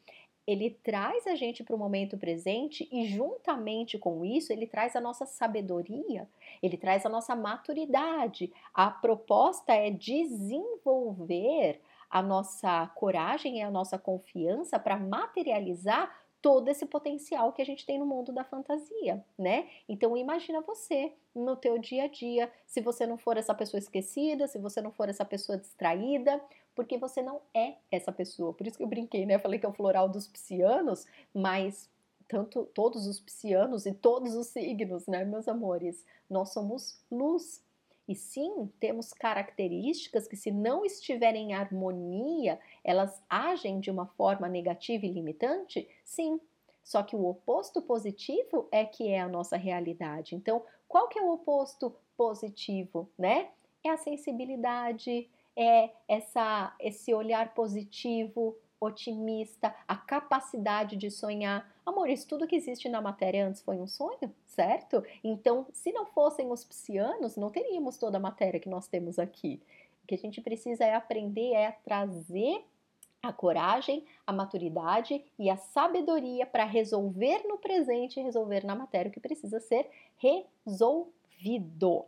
Ele 0.47 0.71
traz 0.83 1.27
a 1.27 1.35
gente 1.35 1.63
para 1.63 1.75
o 1.75 1.79
momento 1.79 2.17
presente 2.17 2.87
e, 2.91 3.07
juntamente 3.07 3.97
com 3.97 4.25
isso, 4.25 4.51
ele 4.51 4.65
traz 4.65 4.95
a 4.95 5.01
nossa 5.01 5.25
sabedoria, 5.25 6.27
ele 6.61 6.77
traz 6.77 7.05
a 7.05 7.09
nossa 7.09 7.35
maturidade. 7.35 8.51
A 8.73 8.89
proposta 8.89 9.73
é 9.73 9.91
desenvolver 9.91 11.79
a 12.09 12.21
nossa 12.21 12.87
coragem 12.87 13.59
e 13.59 13.61
a 13.61 13.71
nossa 13.71 13.97
confiança 13.97 14.77
para 14.77 14.97
materializar 14.97 16.13
todo 16.41 16.67
esse 16.69 16.85
potencial 16.85 17.53
que 17.53 17.61
a 17.61 17.65
gente 17.65 17.85
tem 17.85 17.99
no 17.99 18.05
mundo 18.05 18.31
da 18.31 18.43
fantasia, 18.43 19.23
né? 19.37 19.69
Então 19.87 20.17
imagina 20.17 20.61
você 20.61 21.13
no 21.35 21.55
teu 21.55 21.77
dia 21.77 22.05
a 22.05 22.07
dia, 22.07 22.51
se 22.65 22.81
você 22.81 23.05
não 23.05 23.17
for 23.17 23.37
essa 23.37 23.53
pessoa 23.53 23.79
esquecida, 23.79 24.47
se 24.47 24.57
você 24.57 24.81
não 24.81 24.91
for 24.91 25.07
essa 25.07 25.23
pessoa 25.23 25.57
distraída, 25.57 26.41
porque 26.75 26.97
você 26.97 27.21
não 27.21 27.41
é 27.53 27.75
essa 27.91 28.11
pessoa. 28.11 28.53
Por 28.53 28.65
isso 28.65 28.77
que 28.77 28.83
eu 28.83 28.87
brinquei, 28.87 29.25
né? 29.25 29.35
Eu 29.35 29.39
falei 29.39 29.59
que 29.59 29.65
é 29.65 29.69
o 29.69 29.73
floral 29.73 30.09
dos 30.09 30.27
piscianos, 30.27 31.05
mas 31.33 31.89
tanto 32.27 32.63
todos 32.73 33.07
os 33.07 33.19
piscianos 33.19 33.85
e 33.85 33.93
todos 33.93 34.35
os 34.35 34.47
signos, 34.47 35.05
né, 35.05 35.25
meus 35.25 35.49
amores, 35.49 36.05
nós 36.29 36.53
somos 36.53 36.97
luz. 37.11 37.61
E 38.07 38.15
sim, 38.15 38.69
temos 38.79 39.13
características 39.13 40.27
que, 40.27 40.35
se 40.35 40.51
não 40.51 40.83
estiverem 40.83 41.51
em 41.51 41.53
harmonia, 41.53 42.59
elas 42.83 43.21
agem 43.29 43.79
de 43.79 43.89
uma 43.89 44.05
forma 44.05 44.49
negativa 44.49 45.05
e 45.05 45.11
limitante? 45.11 45.87
Sim. 46.03 46.39
Só 46.83 47.03
que 47.03 47.15
o 47.15 47.25
oposto 47.25 47.81
positivo 47.81 48.67
é 48.71 48.83
que 48.83 49.07
é 49.07 49.21
a 49.21 49.29
nossa 49.29 49.55
realidade. 49.55 50.35
Então, 50.35 50.63
qual 50.87 51.07
que 51.07 51.19
é 51.19 51.21
o 51.21 51.31
oposto 51.31 51.95
positivo, 52.17 53.09
né? 53.17 53.49
É 53.83 53.89
a 53.89 53.97
sensibilidade, 53.97 55.29
é 55.55 55.89
essa 56.07 56.75
esse 56.79 57.13
olhar 57.13 57.53
positivo, 57.53 58.57
otimista, 58.81 59.73
a 59.87 59.95
capacidade 59.95 60.97
de 60.97 61.11
sonhar. 61.11 61.71
Amores, 61.85 62.25
tudo 62.25 62.47
que 62.47 62.55
existe 62.55 62.89
na 62.89 62.99
matéria 62.99 63.47
antes 63.47 63.61
foi 63.61 63.77
um 63.77 63.87
sonho, 63.87 64.33
certo? 64.47 65.03
Então, 65.23 65.67
se 65.71 65.91
não 65.91 66.07
fossem 66.07 66.51
os 66.51 66.65
psianos, 66.65 67.37
não 67.37 67.51
teríamos 67.51 67.97
toda 67.97 68.17
a 68.17 68.19
matéria 68.19 68.59
que 68.59 68.67
nós 68.67 68.87
temos 68.87 69.19
aqui. 69.19 69.61
O 70.03 70.07
que 70.07 70.15
a 70.15 70.17
gente 70.17 70.41
precisa 70.41 70.83
é 70.83 70.95
aprender 70.95 71.53
é 71.53 71.71
trazer 71.83 72.65
a 73.21 73.31
coragem, 73.31 74.03
a 74.25 74.33
maturidade 74.33 75.23
e 75.37 75.47
a 75.47 75.55
sabedoria 75.55 76.43
para 76.43 76.65
resolver 76.65 77.43
no 77.47 77.59
presente 77.59 78.19
e 78.19 78.23
resolver 78.23 78.65
na 78.65 78.75
matéria 78.75 79.09
o 79.09 79.13
que 79.13 79.19
precisa 79.19 79.59
ser 79.59 79.87
resolvido. 80.17 82.05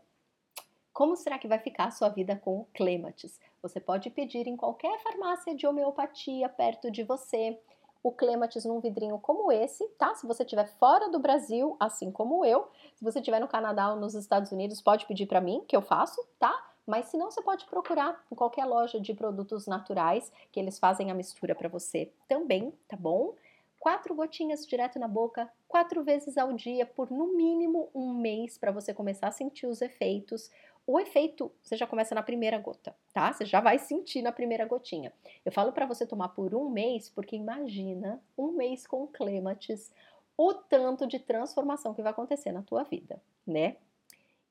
Como 0.93 1.15
será 1.15 1.39
que 1.39 1.47
vai 1.47 1.57
ficar 1.57 1.85
a 1.85 1.91
sua 1.91 2.07
vida 2.07 2.35
com 2.35 2.59
o 2.59 2.67
clematis? 2.71 3.39
Você 3.63 3.79
pode 3.79 4.11
pedir 4.11 4.47
em 4.47 4.55
qualquer 4.55 4.99
farmácia 4.99 5.55
de 5.55 5.65
homeopatia 5.65 6.47
perto 6.47 6.91
de 6.91 7.03
você 7.03 7.59
o 8.03 8.11
clematis 8.11 8.63
num 8.63 8.79
vidrinho 8.79 9.17
como 9.17 9.51
esse, 9.51 9.87
tá? 9.97 10.13
Se 10.13 10.27
você 10.27 10.43
estiver 10.43 10.67
fora 10.77 11.09
do 11.09 11.17
Brasil, 11.17 11.75
assim 11.79 12.11
como 12.11 12.45
eu, 12.45 12.67
se 12.93 13.03
você 13.03 13.17
estiver 13.17 13.39
no 13.39 13.47
Canadá 13.47 13.91
ou 13.91 13.99
nos 13.99 14.13
Estados 14.13 14.51
Unidos, 14.51 14.81
pode 14.81 15.07
pedir 15.07 15.25
para 15.25 15.41
mim, 15.41 15.63
que 15.67 15.75
eu 15.75 15.81
faço, 15.81 16.23
tá? 16.37 16.53
Mas 16.85 17.05
se 17.05 17.17
não, 17.17 17.31
você 17.31 17.41
pode 17.41 17.65
procurar 17.65 18.23
em 18.31 18.35
qualquer 18.35 18.65
loja 18.65 18.99
de 18.99 19.15
produtos 19.15 19.65
naturais 19.65 20.31
que 20.51 20.59
eles 20.59 20.77
fazem 20.77 21.09
a 21.09 21.15
mistura 21.15 21.55
para 21.55 21.69
você 21.69 22.11
também, 22.27 22.71
tá 22.87 22.97
bom? 22.97 23.33
Quatro 23.79 24.15
gotinhas 24.15 24.65
direto 24.65 24.97
na 24.97 25.09
boca, 25.09 25.51
quatro 25.67 26.03
vezes 26.03 26.37
ao 26.37 26.53
dia, 26.53 26.85
por 26.85 27.11
no 27.11 27.33
mínimo 27.33 27.89
um 27.93 28.13
mês, 28.13 28.57
para 28.57 28.71
você 28.71 28.93
começar 28.93 29.27
a 29.27 29.31
sentir 29.31 29.65
os 29.65 29.81
efeitos. 29.81 30.49
O 30.85 30.99
efeito 30.99 31.51
você 31.61 31.77
já 31.77 31.87
começa 31.87 32.13
na 32.13 32.21
primeira 32.21 32.57
gota, 32.57 32.93
tá? 33.13 33.31
Você 33.31 33.45
já 33.45 33.61
vai 33.61 33.79
sentir 33.79 34.21
na 34.21 34.33
primeira 34.33 34.65
gotinha. 34.65 35.13
Eu 35.45 35.51
falo 35.51 35.71
para 35.71 35.85
você 35.85 36.05
tomar 36.05 36.29
por 36.29 36.53
um 36.53 36.69
mês, 36.69 37.09
porque 37.09 37.37
imagina 37.37 38.21
um 38.37 38.51
mês 38.51 38.85
com 38.85 39.07
clematis, 39.07 39.91
o 40.37 40.53
tanto 40.53 41.07
de 41.07 41.19
transformação 41.19 41.93
que 41.93 42.01
vai 42.01 42.11
acontecer 42.11 42.51
na 42.51 42.61
tua 42.63 42.83
vida, 42.83 43.21
né? 43.47 43.77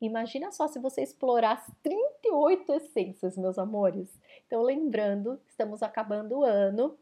Imagina 0.00 0.50
só 0.50 0.66
se 0.66 0.80
você 0.80 1.02
explorar 1.02 1.52
as 1.52 1.70
38 1.82 2.72
essências, 2.72 3.36
meus 3.36 3.58
amores. 3.58 4.08
Então, 4.46 4.62
lembrando, 4.62 5.40
estamos 5.46 5.82
acabando 5.82 6.38
o 6.38 6.44
ano. 6.44 6.98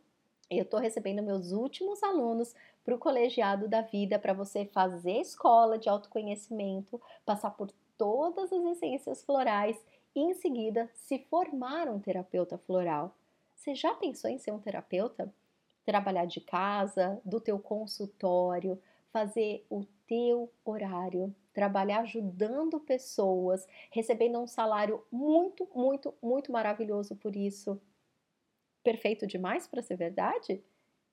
Eu 0.51 0.65
estou 0.65 0.79
recebendo 0.79 1.23
meus 1.23 1.53
últimos 1.53 2.03
alunos 2.03 2.55
para 2.85 2.95
o 2.95 2.99
colegiado 2.99 3.69
da 3.69 3.81
vida 3.81 4.19
para 4.19 4.35
você 4.35 4.67
fazer 4.67 5.21
escola 5.21 5.79
de 5.79 5.89
autoconhecimento, 5.89 7.01
passar 7.25 7.53
por 7.53 7.71
todas 8.01 8.51
as 8.51 8.65
essências 8.65 9.23
florais 9.23 9.77
e 10.17 10.21
em 10.21 10.33
seguida 10.33 10.89
se 10.95 11.19
formar 11.19 11.87
um 11.87 12.01
terapeuta 12.01 12.57
floral. 12.57 13.15
Você 13.55 13.75
já 13.75 13.93
pensou 13.93 14.31
em 14.31 14.39
ser 14.39 14.53
um 14.53 14.59
terapeuta? 14.59 15.31
Trabalhar 15.85 16.25
de 16.25 16.41
casa, 16.41 17.21
do 17.27 17.39
teu 17.39 17.59
consultório, 17.59 18.81
fazer 19.13 19.67
o 19.69 19.85
teu 20.07 20.51
horário, 20.65 21.35
trabalhar 21.53 22.01
ajudando 22.01 22.81
pessoas, 22.81 23.69
recebendo 23.91 24.39
um 24.39 24.47
salário 24.47 25.05
muito, 25.13 25.69
muito, 25.75 26.15
muito 26.23 26.51
maravilhoso 26.51 27.15
por 27.17 27.37
isso. 27.37 27.79
Perfeito 28.83 29.27
demais 29.27 29.67
para 29.67 29.83
ser 29.83 29.97
verdade? 29.97 30.65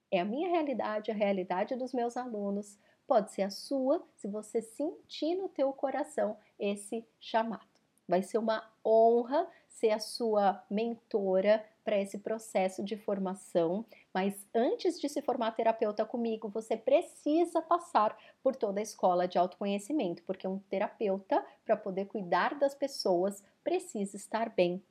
É 0.09 0.21
a 0.21 0.25
minha 0.25 0.47
realidade, 0.47 1.11
a 1.11 1.13
realidade 1.13 1.75
dos 1.75 1.93
meus 1.93 2.15
alunos. 2.15 2.79
Pode 3.07 3.31
ser 3.31 3.43
a 3.43 3.49
sua, 3.49 4.05
se 4.17 4.27
você 4.27 4.61
sentir 4.61 5.35
no 5.35 5.47
teu 5.47 5.71
coração 5.71 6.37
esse 6.59 7.05
chamado. 7.19 7.65
Vai 8.07 8.21
ser 8.21 8.37
uma 8.37 8.69
honra 8.85 9.47
ser 9.69 9.91
a 9.91 9.99
sua 9.99 10.63
mentora 10.69 11.63
para 11.83 11.99
esse 11.99 12.17
processo 12.17 12.83
de 12.83 12.97
formação, 12.97 13.85
mas 14.13 14.33
antes 14.53 14.99
de 14.99 15.07
se 15.07 15.21
formar 15.21 15.51
terapeuta 15.51 16.03
comigo, 16.03 16.49
você 16.49 16.75
precisa 16.75 17.61
passar 17.61 18.17
por 18.43 18.55
toda 18.55 18.79
a 18.79 18.83
escola 18.83 19.27
de 19.27 19.37
autoconhecimento, 19.37 20.23
porque 20.23 20.47
um 20.47 20.59
terapeuta, 20.59 21.45
para 21.63 21.77
poder 21.77 22.05
cuidar 22.05 22.55
das 22.55 22.73
pessoas, 22.73 23.43
precisa 23.63 24.17
estar 24.17 24.49
bem. 24.49 24.83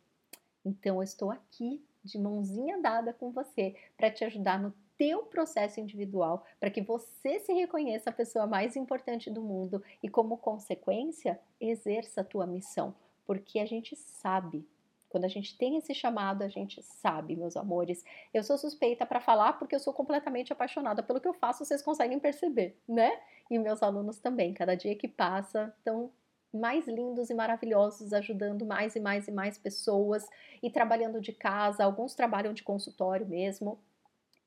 Então, 0.64 0.96
eu 0.96 1.02
estou 1.02 1.30
aqui 1.30 1.84
de 2.04 2.18
mãozinha 2.18 2.80
dada 2.80 3.12
com 3.12 3.30
você 3.30 3.74
para 3.96 4.10
te 4.10 4.24
ajudar 4.24 4.58
no 4.58 4.72
teu 4.98 5.24
processo 5.24 5.80
individual, 5.80 6.44
para 6.58 6.70
que 6.70 6.80
você 6.80 7.38
se 7.40 7.52
reconheça 7.52 8.10
a 8.10 8.12
pessoa 8.12 8.46
mais 8.46 8.76
importante 8.76 9.30
do 9.30 9.42
mundo 9.42 9.82
e, 10.02 10.08
como 10.08 10.38
consequência, 10.38 11.38
exerça 11.60 12.20
a 12.20 12.24
tua 12.24 12.46
missão, 12.46 12.94
porque 13.26 13.58
a 13.58 13.66
gente 13.66 13.94
sabe. 13.96 14.66
Quando 15.08 15.24
a 15.24 15.28
gente 15.28 15.56
tem 15.56 15.76
esse 15.76 15.94
chamado, 15.94 16.42
a 16.42 16.48
gente 16.48 16.82
sabe, 16.82 17.36
meus 17.36 17.56
amores. 17.56 18.04
Eu 18.34 18.42
sou 18.42 18.58
suspeita 18.58 19.06
para 19.06 19.20
falar 19.20 19.54
porque 19.54 19.74
eu 19.74 19.80
sou 19.80 19.92
completamente 19.92 20.52
apaixonada 20.52 21.02
pelo 21.02 21.20
que 21.20 21.28
eu 21.28 21.32
faço, 21.32 21.64
vocês 21.64 21.80
conseguem 21.80 22.18
perceber, 22.18 22.76
né? 22.88 23.18
E 23.50 23.58
meus 23.58 23.82
alunos 23.82 24.18
também. 24.18 24.52
Cada 24.52 24.74
dia 24.74 24.96
que 24.96 25.08
passa, 25.08 25.72
estão 25.78 26.10
mais 26.52 26.86
lindos 26.86 27.30
e 27.30 27.34
maravilhosos, 27.34 28.12
ajudando 28.12 28.66
mais 28.66 28.96
e 28.96 29.00
mais 29.00 29.28
e 29.28 29.32
mais 29.32 29.56
pessoas 29.56 30.26
e 30.62 30.70
trabalhando 30.70 31.20
de 31.20 31.32
casa. 31.32 31.84
Alguns 31.84 32.14
trabalham 32.14 32.52
de 32.52 32.62
consultório 32.62 33.26
mesmo 33.26 33.78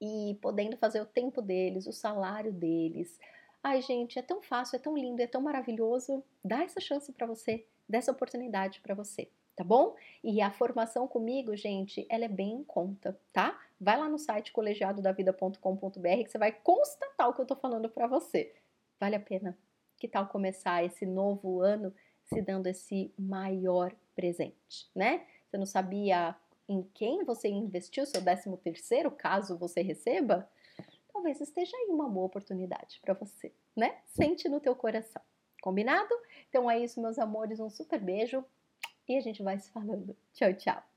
e 0.01 0.37
podendo 0.41 0.77
fazer 0.77 1.01
o 1.01 1.05
tempo 1.05 1.41
deles, 1.41 1.87
o 1.87 1.93
salário 1.93 2.51
deles. 2.51 3.19
Ai, 3.61 3.81
gente, 3.81 4.17
é 4.17 4.21
tão 4.21 4.41
fácil, 4.41 4.77
é 4.77 4.79
tão 4.79 4.97
lindo, 4.97 5.21
é 5.21 5.27
tão 5.27 5.41
maravilhoso. 5.41 6.23
Dá 6.43 6.63
essa 6.63 6.79
chance 6.79 7.11
para 7.11 7.27
você, 7.27 7.65
dá 7.87 7.97
essa 7.97 8.11
oportunidade 8.11 8.79
para 8.79 8.95
você, 8.95 9.29
tá 9.55 9.63
bom? 9.63 9.95
E 10.23 10.41
a 10.41 10.49
formação 10.49 11.07
comigo, 11.07 11.55
gente, 11.55 12.05
ela 12.09 12.25
é 12.25 12.29
bem 12.29 12.53
em 12.53 12.63
conta, 12.63 13.19
tá? 13.33 13.59
Vai 13.79 13.97
lá 13.97 14.07
no 14.07 14.17
site 14.17 14.53
colegiadodavida.com.br 14.53 16.23
que 16.23 16.29
você 16.29 16.37
vai 16.37 16.51
constatar 16.51 17.29
o 17.29 17.33
que 17.33 17.41
eu 17.41 17.45
tô 17.45 17.55
falando 17.55 17.89
para 17.89 18.07
você. 18.07 18.53
Vale 18.99 19.15
a 19.15 19.19
pena. 19.19 19.57
Que 19.97 20.07
tal 20.07 20.27
começar 20.27 20.83
esse 20.85 21.05
novo 21.05 21.61
ano 21.61 21.93
se 22.23 22.41
dando 22.41 22.67
esse 22.67 23.13
maior 23.17 23.93
presente, 24.15 24.89
né? 24.95 25.25
Você 25.49 25.57
não 25.57 25.65
sabia 25.65 26.35
em 26.69 26.83
quem 26.93 27.25
você 27.25 27.49
investiu 27.49 28.05
seu 28.05 28.23
13 28.23 28.55
terceiro, 28.57 29.09
caso 29.09 29.57
você 29.57 29.81
receba, 29.81 30.47
talvez 31.11 31.41
esteja 31.41 31.75
aí 31.75 31.87
uma 31.89 32.07
boa 32.07 32.27
oportunidade 32.27 32.99
para 33.01 33.15
você, 33.15 33.51
né? 33.75 33.97
Sente 34.05 34.47
no 34.47 34.61
teu 34.61 34.75
coração. 34.75 35.21
Combinado? 35.61 36.13
Então 36.47 36.69
é 36.69 36.79
isso, 36.79 37.01
meus 37.01 37.17
amores, 37.17 37.59
um 37.59 37.69
super 37.69 37.99
beijo 37.99 38.45
e 39.07 39.17
a 39.17 39.21
gente 39.21 39.41
vai 39.41 39.59
se 39.59 39.71
falando. 39.71 40.15
Tchau, 40.31 40.53
tchau. 40.53 40.88